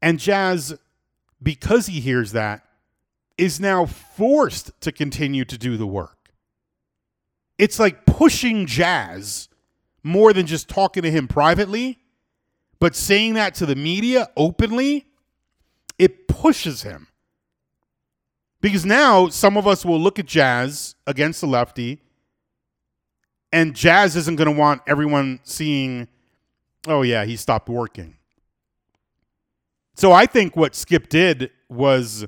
and 0.00 0.18
Jazz 0.18 0.78
because 1.42 1.88
he 1.88 2.00
hears 2.00 2.32
that 2.32 2.64
is 3.36 3.60
now 3.60 3.84
forced 3.84 4.70
to 4.80 4.90
continue 4.90 5.44
to 5.44 5.58
do 5.58 5.76
the 5.76 5.86
work. 5.86 6.15
It's 7.58 7.78
like 7.78 8.06
pushing 8.06 8.66
Jazz 8.66 9.48
more 10.02 10.32
than 10.32 10.46
just 10.46 10.68
talking 10.68 11.02
to 11.02 11.10
him 11.10 11.26
privately 11.26 11.98
but 12.78 12.94
saying 12.94 13.34
that 13.34 13.54
to 13.56 13.66
the 13.66 13.76
media 13.76 14.28
openly, 14.36 15.06
it 15.98 16.28
pushes 16.28 16.82
him. 16.82 17.08
Because 18.60 18.84
now 18.84 19.28
some 19.28 19.56
of 19.56 19.66
us 19.66 19.84
will 19.84 20.00
look 20.00 20.18
at 20.18 20.26
Jazz 20.26 20.94
against 21.06 21.40
the 21.40 21.46
lefty, 21.46 22.00
and 23.52 23.74
Jazz 23.74 24.16
isn't 24.16 24.36
going 24.36 24.52
to 24.52 24.58
want 24.58 24.82
everyone 24.86 25.40
seeing, 25.44 26.08
oh, 26.86 27.02
yeah, 27.02 27.24
he 27.24 27.36
stopped 27.36 27.68
working. 27.68 28.16
So 29.94 30.12
I 30.12 30.26
think 30.26 30.56
what 30.56 30.74
Skip 30.74 31.08
did 31.08 31.50
was 31.68 32.26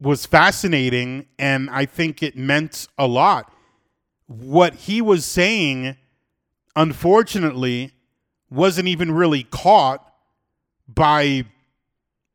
was 0.00 0.24
fascinating 0.24 1.26
and 1.38 1.68
I 1.68 1.84
think 1.84 2.22
it 2.22 2.34
meant 2.34 2.88
a 2.96 3.06
lot. 3.06 3.52
What 4.30 4.74
he 4.74 5.02
was 5.02 5.24
saying 5.24 5.96
unfortunately 6.76 7.90
wasn't 8.48 8.86
even 8.86 9.10
really 9.10 9.42
caught 9.42 10.08
by 10.86 11.46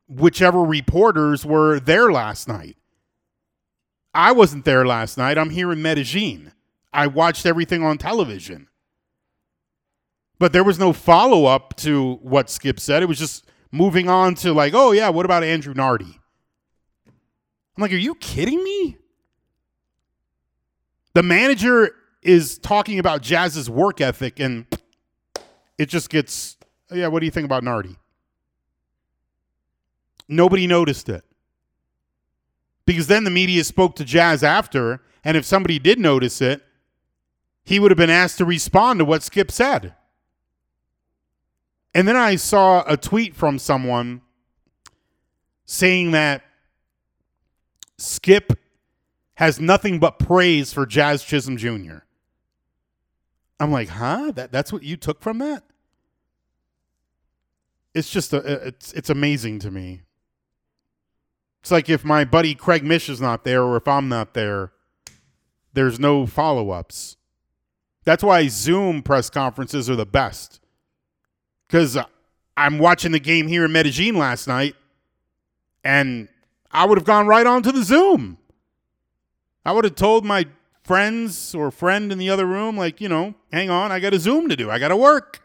whichever 0.06 0.62
reporters 0.62 1.46
were 1.46 1.80
there 1.80 2.12
last 2.12 2.48
night. 2.48 2.76
I 4.12 4.32
wasn't 4.32 4.66
there 4.66 4.86
last 4.86 5.16
night. 5.16 5.38
I'm 5.38 5.48
here 5.48 5.72
in 5.72 5.80
Medellin. 5.80 6.52
I 6.92 7.06
watched 7.06 7.46
everything 7.46 7.82
on 7.82 7.96
television. 7.96 8.68
But 10.38 10.52
there 10.52 10.64
was 10.64 10.78
no 10.78 10.92
follow 10.92 11.46
up 11.46 11.76
to 11.76 12.16
what 12.16 12.50
Skip 12.50 12.78
said. 12.78 13.02
It 13.02 13.08
was 13.08 13.18
just 13.18 13.46
moving 13.72 14.10
on 14.10 14.34
to, 14.36 14.52
like, 14.52 14.74
oh, 14.74 14.92
yeah, 14.92 15.08
what 15.08 15.24
about 15.24 15.44
Andrew 15.44 15.72
Nardi? 15.72 16.20
I'm 17.06 17.80
like, 17.80 17.92
are 17.92 17.96
you 17.96 18.16
kidding 18.16 18.62
me? 18.62 18.98
The 21.16 21.22
manager 21.22 21.94
is 22.20 22.58
talking 22.58 22.98
about 22.98 23.22
Jazz's 23.22 23.70
work 23.70 24.02
ethic 24.02 24.38
and 24.38 24.66
it 25.78 25.88
just 25.88 26.10
gets, 26.10 26.58
yeah, 26.92 27.06
what 27.06 27.20
do 27.20 27.24
you 27.24 27.30
think 27.30 27.46
about 27.46 27.64
Nardi? 27.64 27.96
Nobody 30.28 30.66
noticed 30.66 31.08
it. 31.08 31.24
Because 32.84 33.06
then 33.06 33.24
the 33.24 33.30
media 33.30 33.64
spoke 33.64 33.96
to 33.96 34.04
Jazz 34.04 34.44
after, 34.44 35.00
and 35.24 35.38
if 35.38 35.46
somebody 35.46 35.78
did 35.78 35.98
notice 35.98 36.42
it, 36.42 36.62
he 37.64 37.80
would 37.80 37.90
have 37.90 37.96
been 37.96 38.10
asked 38.10 38.36
to 38.36 38.44
respond 38.44 38.98
to 38.98 39.06
what 39.06 39.22
Skip 39.22 39.50
said. 39.50 39.94
And 41.94 42.06
then 42.06 42.16
I 42.16 42.36
saw 42.36 42.84
a 42.86 42.98
tweet 42.98 43.34
from 43.34 43.58
someone 43.58 44.20
saying 45.64 46.10
that 46.10 46.42
Skip 47.96 48.52
has 49.36 49.60
nothing 49.60 49.98
but 49.98 50.18
praise 50.18 50.72
for 50.72 50.84
Jazz 50.86 51.22
Chisholm 51.22 51.56
Jr. 51.56 51.98
I'm 53.60 53.70
like, 53.70 53.88
huh? 53.88 54.32
That 54.34 54.52
that's 54.52 54.72
what 54.72 54.82
you 54.82 54.96
took 54.96 55.22
from 55.22 55.38
that? 55.38 55.62
It's 57.94 58.10
just 58.10 58.32
a, 58.32 58.68
it's 58.68 58.92
it's 58.92 59.10
amazing 59.10 59.60
to 59.60 59.70
me. 59.70 60.02
It's 61.60 61.70
like 61.70 61.88
if 61.88 62.04
my 62.04 62.24
buddy 62.24 62.54
Craig 62.54 62.84
Mish 62.84 63.08
is 63.08 63.20
not 63.20 63.44
there 63.44 63.62
or 63.62 63.76
if 63.76 63.88
I'm 63.88 64.08
not 64.08 64.34
there, 64.34 64.72
there's 65.72 65.98
no 65.98 66.26
follow-ups. 66.26 67.16
That's 68.04 68.22
why 68.22 68.46
Zoom 68.48 69.02
press 69.02 69.30
conferences 69.30 69.90
are 69.90 69.96
the 69.96 70.06
best. 70.06 70.60
Cuz 71.68 71.98
I'm 72.56 72.78
watching 72.78 73.12
the 73.12 73.20
game 73.20 73.48
here 73.48 73.64
in 73.64 73.72
Medellin 73.72 74.16
last 74.16 74.46
night 74.46 74.76
and 75.84 76.28
I 76.70 76.86
would 76.86 76.96
have 76.96 77.06
gone 77.06 77.26
right 77.26 77.46
on 77.46 77.62
to 77.64 77.72
the 77.72 77.82
Zoom. 77.82 78.38
I 79.66 79.72
would 79.72 79.84
have 79.84 79.96
told 79.96 80.24
my 80.24 80.46
friends 80.84 81.54
or 81.54 81.72
friend 81.72 82.12
in 82.12 82.18
the 82.18 82.30
other 82.30 82.46
room, 82.46 82.76
like, 82.76 83.00
you 83.00 83.08
know, 83.08 83.34
hang 83.52 83.68
on, 83.68 83.90
I 83.90 83.98
got 83.98 84.14
a 84.14 84.18
Zoom 84.20 84.48
to 84.48 84.56
do. 84.56 84.70
I 84.70 84.78
got 84.78 84.88
to 84.88 84.96
work. 84.96 85.42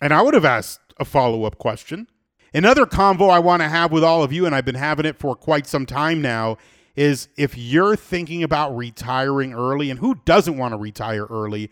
And 0.00 0.14
I 0.14 0.22
would 0.22 0.34
have 0.34 0.44
asked 0.44 0.94
a 0.98 1.04
follow 1.04 1.44
up 1.44 1.58
question. 1.58 2.06
Another 2.54 2.86
convo 2.86 3.28
I 3.28 3.40
want 3.40 3.62
to 3.62 3.68
have 3.68 3.92
with 3.92 4.04
all 4.04 4.22
of 4.22 4.32
you, 4.32 4.46
and 4.46 4.54
I've 4.54 4.64
been 4.64 4.74
having 4.74 5.06
it 5.06 5.18
for 5.18 5.34
quite 5.34 5.66
some 5.66 5.86
time 5.86 6.22
now, 6.22 6.56
is 6.96 7.28
if 7.36 7.56
you're 7.56 7.96
thinking 7.96 8.42
about 8.42 8.76
retiring 8.76 9.54
early, 9.54 9.90
and 9.90 10.00
who 10.00 10.16
doesn't 10.24 10.56
want 10.56 10.72
to 10.72 10.78
retire 10.78 11.26
early, 11.26 11.70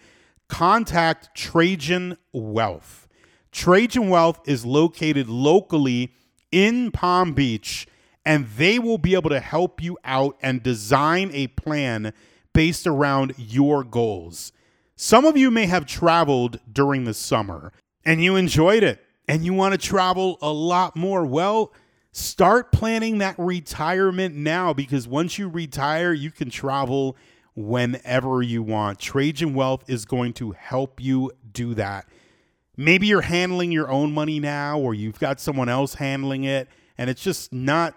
contact 0.49 1.36
Trajan 1.36 2.16
Wealth. 2.32 3.09
Trajan 3.53 4.09
Wealth 4.09 4.41
is 4.47 4.64
located 4.64 5.28
locally 5.28 6.12
in 6.51 6.91
Palm 6.91 7.32
Beach, 7.32 7.86
and 8.28 8.46
they 8.58 8.78
will 8.78 8.98
be 8.98 9.14
able 9.14 9.30
to 9.30 9.40
help 9.40 9.82
you 9.82 9.96
out 10.04 10.36
and 10.42 10.62
design 10.62 11.30
a 11.32 11.46
plan 11.46 12.12
based 12.52 12.86
around 12.86 13.32
your 13.38 13.82
goals. 13.82 14.52
Some 14.96 15.24
of 15.24 15.38
you 15.38 15.50
may 15.50 15.64
have 15.64 15.86
traveled 15.86 16.60
during 16.70 17.04
the 17.04 17.14
summer 17.14 17.72
and 18.04 18.22
you 18.22 18.36
enjoyed 18.36 18.82
it 18.82 19.02
and 19.26 19.46
you 19.46 19.54
want 19.54 19.72
to 19.72 19.78
travel 19.78 20.36
a 20.42 20.52
lot 20.52 20.94
more. 20.94 21.24
Well, 21.24 21.72
start 22.12 22.70
planning 22.70 23.16
that 23.16 23.34
retirement 23.38 24.34
now 24.34 24.74
because 24.74 25.08
once 25.08 25.38
you 25.38 25.48
retire, 25.48 26.12
you 26.12 26.30
can 26.30 26.50
travel 26.50 27.16
whenever 27.56 28.42
you 28.42 28.62
want. 28.62 28.98
Trajan 28.98 29.54
Wealth 29.54 29.84
is 29.88 30.04
going 30.04 30.34
to 30.34 30.52
help 30.52 31.00
you 31.00 31.32
do 31.50 31.72
that. 31.74 32.06
Maybe 32.76 33.06
you're 33.06 33.22
handling 33.22 33.72
your 33.72 33.88
own 33.88 34.12
money 34.12 34.38
now 34.38 34.78
or 34.78 34.92
you've 34.92 35.18
got 35.18 35.40
someone 35.40 35.70
else 35.70 35.94
handling 35.94 36.44
it 36.44 36.68
and 36.98 37.08
it's 37.08 37.22
just 37.22 37.54
not 37.54 37.94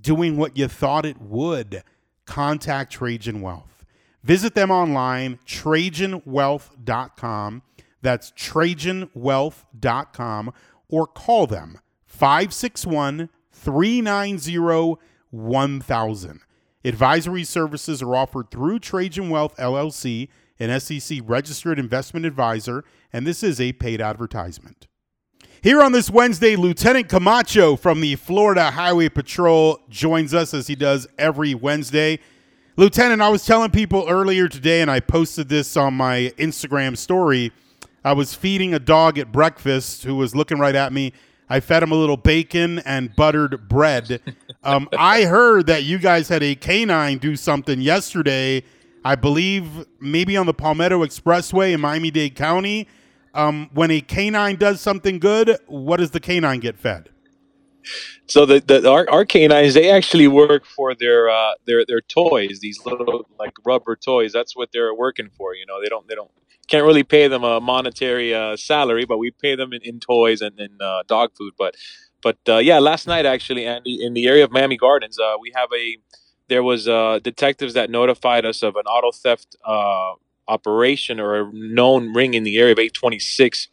doing 0.00 0.36
what 0.36 0.56
you 0.56 0.68
thought 0.68 1.04
it 1.06 1.20
would. 1.20 1.82
Contact 2.26 2.92
Trajan 2.92 3.40
Wealth. 3.40 3.84
Visit 4.22 4.54
them 4.54 4.70
online, 4.70 5.40
TrajanWealth.com. 5.46 7.62
That's 8.02 8.30
TrajanWealth.com 8.32 10.52
or 10.88 11.06
call 11.06 11.46
them 11.46 11.78
561 12.06 13.28
390 13.52 14.96
1000. 15.30 16.40
Advisory 16.82 17.44
services 17.44 18.02
are 18.02 18.16
offered 18.16 18.50
through 18.50 18.78
Trajan 18.78 19.28
Wealth 19.28 19.54
LLC, 19.56 20.28
an 20.58 20.80
SEC 20.80 21.18
registered 21.24 21.78
investment 21.78 22.24
advisor, 22.24 22.84
and 23.12 23.26
this 23.26 23.42
is 23.42 23.60
a 23.60 23.74
paid 23.74 24.00
advertisement. 24.00 24.86
Here 25.62 25.82
on 25.82 25.92
this 25.92 26.08
Wednesday, 26.08 26.56
Lieutenant 26.56 27.10
Camacho 27.10 27.76
from 27.76 28.00
the 28.00 28.16
Florida 28.16 28.70
Highway 28.70 29.10
Patrol 29.10 29.78
joins 29.90 30.32
us 30.32 30.54
as 30.54 30.68
he 30.68 30.74
does 30.74 31.06
every 31.18 31.54
Wednesday. 31.54 32.18
Lieutenant, 32.76 33.20
I 33.20 33.28
was 33.28 33.44
telling 33.44 33.70
people 33.70 34.06
earlier 34.08 34.48
today, 34.48 34.80
and 34.80 34.90
I 34.90 35.00
posted 35.00 35.50
this 35.50 35.76
on 35.76 35.92
my 35.92 36.32
Instagram 36.38 36.96
story. 36.96 37.52
I 38.02 38.14
was 38.14 38.32
feeding 38.32 38.72
a 38.72 38.78
dog 38.78 39.18
at 39.18 39.32
breakfast 39.32 40.04
who 40.04 40.14
was 40.14 40.34
looking 40.34 40.58
right 40.58 40.74
at 40.74 40.94
me. 40.94 41.12
I 41.50 41.60
fed 41.60 41.82
him 41.82 41.92
a 41.92 41.96
little 41.96 42.16
bacon 42.16 42.78
and 42.78 43.14
buttered 43.14 43.68
bread. 43.68 44.20
Um, 44.62 44.90
I 44.92 45.22
heard 45.22 45.68
that 45.68 45.84
you 45.84 45.96
guys 45.96 46.28
had 46.28 46.42
a 46.42 46.54
canine 46.54 47.16
do 47.16 47.34
something 47.34 47.80
yesterday. 47.80 48.62
I 49.06 49.14
believe 49.14 49.86
maybe 49.98 50.36
on 50.36 50.44
the 50.44 50.52
Palmetto 50.52 51.02
Expressway 51.02 51.72
in 51.72 51.80
Miami 51.80 52.10
Dade 52.10 52.34
County. 52.34 52.86
Um, 53.34 53.70
when 53.72 53.90
a 53.90 54.00
canine 54.00 54.56
does 54.56 54.80
something 54.80 55.18
good, 55.18 55.56
what 55.66 55.98
does 55.98 56.10
the 56.10 56.20
canine 56.20 56.60
get 56.60 56.78
fed? 56.78 57.10
so 58.26 58.46
the, 58.46 58.60
the 58.60 58.88
our, 58.88 59.08
our 59.10 59.24
canines 59.24 59.74
they 59.74 59.90
actually 59.90 60.28
work 60.28 60.64
for 60.66 60.94
their 60.94 61.28
uh, 61.28 61.52
their 61.66 61.84
their 61.86 62.00
toys 62.00 62.60
these 62.60 62.84
little 62.84 63.26
like 63.38 63.52
rubber 63.64 63.96
toys. 63.96 64.32
That's 64.32 64.56
what 64.56 64.70
they're 64.72 64.94
working 64.94 65.30
for 65.36 65.54
you 65.54 65.66
know. 65.66 65.80
They 65.82 65.88
don't 65.88 66.06
they 66.08 66.14
don't 66.14 66.30
can't 66.68 66.84
really 66.84 67.02
pay 67.02 67.26
them 67.26 67.42
a 67.42 67.60
monetary 67.60 68.34
uh, 68.34 68.56
salary 68.56 69.04
but 69.04 69.18
we 69.18 69.30
pay 69.30 69.56
them 69.56 69.72
in, 69.72 69.82
in 69.82 70.00
toys 70.00 70.40
and 70.40 70.58
in 70.60 70.70
uh, 70.80 71.02
dog 71.06 71.30
food. 71.36 71.54
But 71.58 71.76
but 72.22 72.38
uh, 72.48 72.58
yeah 72.58 72.78
last 72.78 73.06
night 73.06 73.26
actually 73.26 73.66
andy 73.66 74.02
in 74.02 74.14
the 74.14 74.26
area 74.26 74.44
of 74.44 74.50
miami 74.50 74.76
gardens 74.76 75.18
uh, 75.18 75.34
we 75.40 75.52
have 75.54 75.68
a 75.74 75.96
there 76.48 76.62
was 76.62 76.88
uh, 76.88 77.18
detectives 77.22 77.74
that 77.74 77.90
notified 77.90 78.44
us 78.44 78.62
of 78.62 78.76
an 78.76 78.84
auto 78.86 79.12
theft 79.12 79.56
uh, 79.64 80.14
operation 80.50 81.20
or 81.20 81.40
a 81.40 81.50
known 81.52 82.12
ring 82.12 82.34
in 82.34 82.42
the 82.42 82.58
area 82.58 82.72
of 82.72 82.78
826 82.78 83.68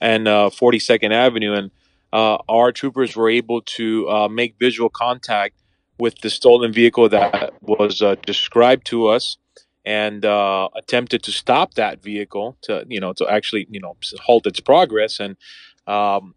and 0.00 0.28
uh, 0.28 0.50
42nd 0.50 1.12
Avenue, 1.12 1.52
and 1.52 1.70
uh, 2.12 2.38
our 2.48 2.72
troopers 2.72 3.16
were 3.16 3.28
able 3.28 3.62
to 3.62 4.08
uh, 4.08 4.28
make 4.28 4.54
visual 4.58 4.88
contact 4.88 5.54
with 5.98 6.20
the 6.22 6.30
stolen 6.30 6.72
vehicle 6.72 7.08
that 7.08 7.52
was 7.60 8.00
uh, 8.00 8.14
described 8.24 8.86
to 8.86 9.06
us 9.06 9.36
and 9.84 10.24
uh, 10.24 10.68
attempted 10.76 11.22
to 11.22 11.32
stop 11.32 11.74
that 11.74 12.02
vehicle 12.02 12.56
to 12.62 12.84
you 12.88 13.00
know 13.00 13.12
to 13.12 13.26
actually 13.28 13.66
you 13.70 13.80
know 13.80 13.96
halt 14.20 14.46
its 14.46 14.60
progress. 14.60 15.20
And 15.20 15.36
um, 15.86 16.34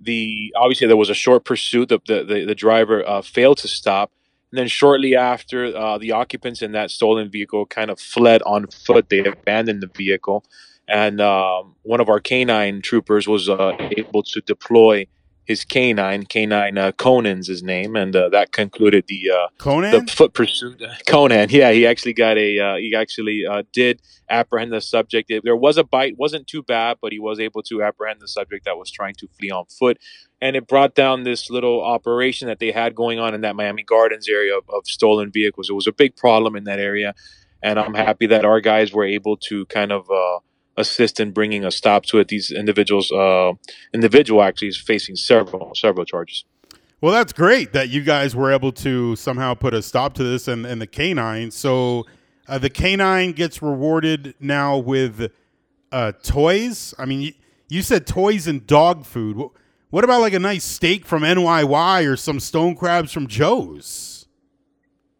the 0.00 0.52
obviously 0.56 0.86
there 0.86 0.96
was 0.96 1.10
a 1.10 1.14
short 1.14 1.44
pursuit. 1.44 1.88
The 1.88 2.00
the, 2.06 2.24
the, 2.24 2.44
the 2.46 2.54
driver 2.54 3.08
uh, 3.08 3.22
failed 3.22 3.58
to 3.58 3.68
stop 3.68 4.12
and 4.52 4.58
then 4.58 4.68
shortly 4.68 5.16
after 5.16 5.74
uh, 5.76 5.98
the 5.98 6.12
occupants 6.12 6.62
in 6.62 6.72
that 6.72 6.90
stolen 6.90 7.30
vehicle 7.30 7.66
kind 7.66 7.90
of 7.90 7.98
fled 7.98 8.42
on 8.42 8.66
foot 8.68 9.08
they 9.08 9.24
abandoned 9.24 9.82
the 9.82 9.90
vehicle 9.96 10.44
and 10.88 11.20
um, 11.20 11.74
one 11.82 12.00
of 12.00 12.08
our 12.08 12.20
canine 12.20 12.82
troopers 12.82 13.26
was 13.26 13.48
uh, 13.48 13.72
able 13.96 14.22
to 14.22 14.40
deploy 14.42 15.06
his 15.44 15.64
canine. 15.64 16.24
Canine 16.24 16.78
uh, 16.78 16.92
Conan's 16.92 17.48
his 17.48 17.62
name, 17.62 17.96
and 17.96 18.14
uh, 18.14 18.28
that 18.28 18.52
concluded 18.52 19.04
the 19.08 19.30
uh, 19.30 19.48
Conan. 19.58 19.90
the 19.90 20.12
foot 20.12 20.34
pursuit. 20.34 20.82
Conan, 21.08 21.48
yeah, 21.50 21.72
he 21.72 21.86
actually 21.86 22.12
got 22.12 22.38
a 22.38 22.58
uh, 22.58 22.76
he 22.76 22.94
actually 22.94 23.44
uh, 23.46 23.62
did 23.72 24.00
apprehend 24.28 24.72
the 24.72 24.80
subject. 24.80 25.32
There 25.42 25.56
was 25.56 25.76
a 25.78 25.84
bite, 25.84 26.16
wasn't 26.18 26.46
too 26.46 26.62
bad, 26.62 26.98
but 27.00 27.12
he 27.12 27.18
was 27.18 27.40
able 27.40 27.62
to 27.64 27.82
apprehend 27.82 28.20
the 28.20 28.28
subject 28.28 28.64
that 28.64 28.76
was 28.76 28.90
trying 28.90 29.14
to 29.14 29.28
flee 29.38 29.50
on 29.50 29.64
foot, 29.66 29.98
and 30.42 30.56
it 30.56 30.66
brought 30.66 30.94
down 30.94 31.22
this 31.22 31.48
little 31.48 31.80
operation 31.82 32.48
that 32.48 32.58
they 32.58 32.72
had 32.72 32.94
going 32.94 33.18
on 33.18 33.32
in 33.32 33.40
that 33.42 33.56
Miami 33.56 33.84
Gardens 33.84 34.28
area 34.28 34.58
of, 34.58 34.64
of 34.68 34.86
stolen 34.86 35.30
vehicles. 35.30 35.70
It 35.70 35.74
was 35.74 35.86
a 35.86 35.92
big 35.92 36.16
problem 36.16 36.56
in 36.56 36.64
that 36.64 36.80
area, 36.80 37.14
and 37.62 37.78
I'm 37.78 37.94
happy 37.94 38.26
that 38.26 38.44
our 38.44 38.60
guys 38.60 38.92
were 38.92 39.06
able 39.06 39.38
to 39.48 39.64
kind 39.66 39.92
of. 39.92 40.10
Uh, 40.10 40.40
assist 40.78 41.20
in 41.20 41.32
bringing 41.32 41.66
a 41.66 41.70
stop 41.70 42.02
to 42.06 42.18
it. 42.18 42.28
These 42.28 42.50
individuals, 42.50 43.12
uh, 43.12 43.52
individual 43.92 44.42
actually 44.42 44.68
is 44.68 44.78
facing 44.78 45.16
several 45.16 45.74
several 45.74 46.06
charges. 46.06 46.46
Well, 47.02 47.12
that's 47.12 47.34
great 47.34 47.74
that 47.74 47.90
you 47.90 48.02
guys 48.02 48.34
were 48.34 48.50
able 48.50 48.72
to 48.72 49.14
somehow 49.16 49.52
put 49.52 49.74
a 49.74 49.82
stop 49.82 50.14
to 50.14 50.24
this 50.24 50.48
and, 50.48 50.64
and 50.64 50.80
the 50.80 50.86
canine. 50.86 51.50
So 51.50 52.06
uh, 52.48 52.58
the 52.58 52.70
canine 52.70 53.32
gets 53.32 53.60
rewarded 53.60 54.34
now 54.40 54.78
with 54.78 55.30
uh, 55.90 56.12
toys. 56.22 56.94
I 56.98 57.04
mean, 57.04 57.20
you, 57.20 57.32
you 57.68 57.82
said 57.82 58.06
toys 58.06 58.46
and 58.46 58.66
dog 58.66 59.04
food. 59.04 59.50
What, 59.92 60.04
about 60.04 60.22
like 60.22 60.32
a 60.32 60.38
nice 60.38 60.64
steak 60.64 61.04
from 61.04 61.22
NYY 61.22 62.10
or 62.10 62.16
some 62.16 62.40
stone 62.40 62.74
crabs 62.74 63.12
from 63.12 63.26
Joe's? 63.26 64.26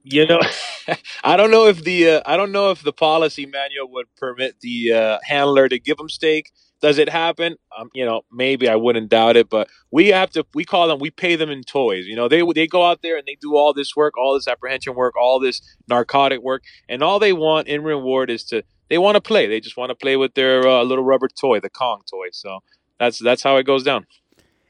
You 0.02 0.24
know, 0.24 0.40
I 1.24 1.36
don't 1.36 1.50
know 1.50 1.66
if 1.66 1.84
the 1.84 2.08
uh, 2.08 2.22
I 2.24 2.38
don't 2.38 2.52
know 2.52 2.70
if 2.70 2.82
the 2.82 2.92
policy 2.92 3.44
manual 3.44 3.92
would 3.92 4.06
permit 4.16 4.60
the 4.62 4.94
uh, 4.94 5.18
handler 5.24 5.68
to 5.68 5.78
give 5.78 5.98
them 5.98 6.08
steak. 6.08 6.52
Does 6.80 6.96
it 6.96 7.10
happen? 7.10 7.56
Um, 7.78 7.90
you 7.92 8.06
know, 8.06 8.22
maybe 8.32 8.66
I 8.66 8.76
wouldn't 8.76 9.10
doubt 9.10 9.36
it, 9.36 9.50
but 9.50 9.68
we 9.90 10.08
have 10.08 10.30
to. 10.30 10.46
We 10.54 10.64
call 10.64 10.88
them. 10.88 11.00
We 11.00 11.10
pay 11.10 11.36
them 11.36 11.50
in 11.50 11.64
toys. 11.64 12.06
You 12.06 12.16
know, 12.16 12.26
they 12.26 12.42
they 12.54 12.66
go 12.66 12.82
out 12.82 13.02
there 13.02 13.18
and 13.18 13.26
they 13.26 13.36
do 13.42 13.54
all 13.54 13.74
this 13.74 13.94
work, 13.94 14.16
all 14.16 14.32
this 14.32 14.48
apprehension 14.48 14.94
work, 14.94 15.14
all 15.20 15.38
this 15.38 15.60
narcotic 15.86 16.40
work, 16.40 16.62
and 16.88 17.02
all 17.02 17.18
they 17.18 17.34
want 17.34 17.68
in 17.68 17.84
reward 17.84 18.30
is 18.30 18.42
to 18.44 18.64
they 18.88 18.96
want 18.96 19.16
to 19.16 19.20
play. 19.20 19.46
They 19.46 19.60
just 19.60 19.76
want 19.76 19.90
to 19.90 19.94
play 19.94 20.16
with 20.16 20.32
their 20.32 20.66
uh, 20.66 20.82
little 20.82 21.04
rubber 21.04 21.28
toy, 21.28 21.60
the 21.60 21.68
Kong 21.68 22.00
toy. 22.10 22.28
So 22.32 22.60
that's 22.98 23.18
that's 23.18 23.42
how 23.42 23.58
it 23.58 23.64
goes 23.64 23.82
down. 23.82 24.06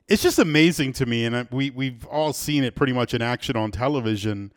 It's 0.09 0.23
just 0.23 0.39
amazing 0.39 0.93
to 0.95 1.07
me, 1.07 1.25
and 1.25 1.49
we 1.51 1.71
we've 1.71 2.07
all 2.07 2.33
seen 2.33 2.65
it 2.65 2.75
pretty 2.75 2.93
much 2.93 3.15
in 3.15 3.23
action 3.23 3.57
on 3.57 3.71
television 3.71 4.53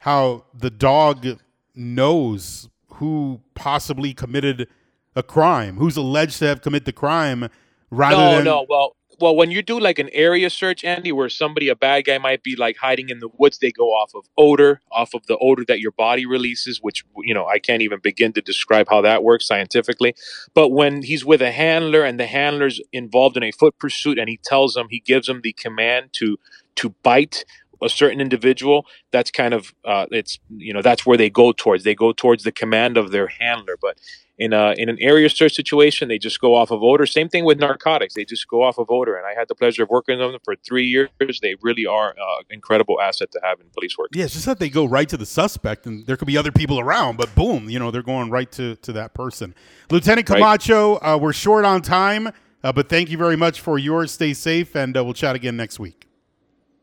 how 0.00 0.44
the 0.54 0.70
dog 0.70 1.26
knows 1.74 2.68
who 2.94 3.40
possibly 3.54 4.14
committed 4.14 4.68
a 5.16 5.22
crime, 5.22 5.76
who's 5.76 5.96
alleged 5.96 6.38
to 6.38 6.46
have 6.46 6.62
committed 6.62 6.86
the 6.86 6.92
crime, 6.92 7.48
rather 7.90 8.16
than 8.16 8.24
no, 8.24 8.36
than 8.36 8.44
no. 8.44 8.66
Well, 8.68 8.96
well, 9.20 9.36
when 9.36 9.50
you 9.50 9.62
do 9.62 9.78
like 9.78 9.98
an 9.98 10.08
area 10.12 10.50
search, 10.50 10.84
Andy, 10.84 11.12
where 11.12 11.28
somebody, 11.28 11.68
a 11.68 11.76
bad 11.76 12.06
guy, 12.06 12.18
might 12.18 12.42
be 12.42 12.56
like 12.56 12.76
hiding 12.78 13.10
in 13.10 13.20
the 13.20 13.28
woods, 13.38 13.58
they 13.58 13.70
go 13.70 13.90
off 13.90 14.12
of 14.14 14.26
odor, 14.38 14.80
off 14.90 15.14
of 15.14 15.26
the 15.26 15.38
odor 15.38 15.64
that 15.68 15.80
your 15.80 15.92
body 15.92 16.26
releases, 16.26 16.78
which 16.82 17.04
you 17.22 17.34
know 17.34 17.46
I 17.46 17.58
can't 17.58 17.82
even 17.82 18.00
begin 18.00 18.32
to 18.34 18.40
describe 18.40 18.88
how 18.88 19.02
that 19.02 19.22
works 19.22 19.46
scientifically. 19.46 20.14
But 20.54 20.70
when 20.70 21.02
he's 21.02 21.24
with 21.24 21.42
a 21.42 21.52
handler 21.52 22.02
and 22.04 22.18
the 22.18 22.26
handler's 22.26 22.80
involved 22.92 23.36
in 23.36 23.42
a 23.42 23.52
foot 23.52 23.78
pursuit, 23.78 24.18
and 24.18 24.28
he 24.28 24.38
tells 24.44 24.74
them, 24.74 24.88
he 24.90 25.00
gives 25.00 25.26
them 25.26 25.40
the 25.42 25.52
command 25.52 26.10
to 26.14 26.38
to 26.76 26.90
bite 27.02 27.44
a 27.82 27.88
certain 27.88 28.20
individual, 28.20 28.86
that's 29.10 29.30
kind 29.30 29.54
of 29.54 29.74
uh, 29.84 30.06
it's 30.10 30.38
you 30.56 30.72
know 30.72 30.82
that's 30.82 31.06
where 31.06 31.16
they 31.16 31.30
go 31.30 31.52
towards. 31.52 31.84
They 31.84 31.94
go 31.94 32.12
towards 32.12 32.44
the 32.44 32.52
command 32.52 32.96
of 32.96 33.10
their 33.10 33.28
handler. 33.28 33.76
But 33.80 33.98
in 34.40 34.54
a 34.54 34.74
in 34.78 34.88
an 34.88 34.96
area 35.00 35.28
search 35.28 35.54
situation, 35.54 36.08
they 36.08 36.18
just 36.18 36.40
go 36.40 36.54
off 36.54 36.70
of 36.70 36.82
odor. 36.82 37.04
Same 37.04 37.28
thing 37.28 37.44
with 37.44 37.60
narcotics; 37.60 38.14
they 38.14 38.24
just 38.24 38.48
go 38.48 38.62
off 38.62 38.78
of 38.78 38.86
odor. 38.90 39.14
And 39.14 39.26
I 39.26 39.38
had 39.38 39.48
the 39.48 39.54
pleasure 39.54 39.82
of 39.82 39.90
working 39.90 40.18
with 40.18 40.32
them 40.32 40.40
for 40.42 40.56
three 40.56 40.86
years. 40.86 41.10
They 41.42 41.56
really 41.60 41.84
are 41.84 42.10
uh, 42.10 42.42
incredible 42.48 43.00
asset 43.00 43.30
to 43.32 43.40
have 43.44 43.60
in 43.60 43.66
police 43.68 43.98
work. 43.98 44.08
Yeah, 44.14 44.24
it's 44.24 44.32
just 44.32 44.46
that 44.46 44.58
they 44.58 44.70
go 44.70 44.86
right 44.86 45.08
to 45.10 45.18
the 45.18 45.26
suspect, 45.26 45.86
and 45.86 46.06
there 46.06 46.16
could 46.16 46.26
be 46.26 46.38
other 46.38 46.50
people 46.50 46.80
around, 46.80 47.18
but 47.18 47.32
boom, 47.34 47.68
you 47.68 47.78
know 47.78 47.90
they're 47.90 48.02
going 48.02 48.30
right 48.30 48.50
to 48.52 48.76
to 48.76 48.92
that 48.94 49.12
person. 49.12 49.54
Lieutenant 49.90 50.26
Camacho, 50.26 50.94
right. 50.94 51.14
uh, 51.14 51.18
we're 51.18 51.34
short 51.34 51.66
on 51.66 51.82
time, 51.82 52.30
uh, 52.64 52.72
but 52.72 52.88
thank 52.88 53.10
you 53.10 53.18
very 53.18 53.36
much 53.36 53.60
for 53.60 53.78
yours. 53.78 54.10
Stay 54.10 54.32
safe, 54.32 54.74
and 54.74 54.96
uh, 54.96 55.04
we'll 55.04 55.14
chat 55.14 55.36
again 55.36 55.56
next 55.56 55.78
week. 55.78 56.06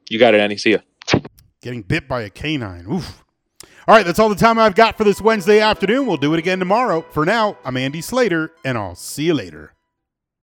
You 0.10 0.20
got 0.20 0.36
it, 0.36 0.40
Andy. 0.40 0.58
See 0.58 0.74
ya. 0.74 0.80
Getting 1.62 1.82
bit 1.82 2.08
by 2.08 2.22
a 2.22 2.30
canine. 2.30 2.86
Oof. 2.88 3.24
All 3.88 3.96
right, 3.96 4.06
that's 4.06 4.20
all 4.20 4.28
the 4.28 4.36
time 4.36 4.60
I've 4.60 4.76
got 4.76 4.98
for 4.98 5.06
this 5.06 5.22
Wednesday 5.22 5.62
afternoon. 5.62 6.08
We'll 6.08 6.18
do 6.18 6.34
it 6.34 6.40
again 6.40 6.60
tomorrow. 6.60 7.06
For 7.12 7.26
now, 7.26 7.58
I'm 7.64 7.78
Andy 7.78 8.02
Slater, 8.02 8.52
and 8.66 8.78
I'll 8.78 8.96
see 8.96 9.24
you 9.24 9.34
later. 9.34 9.77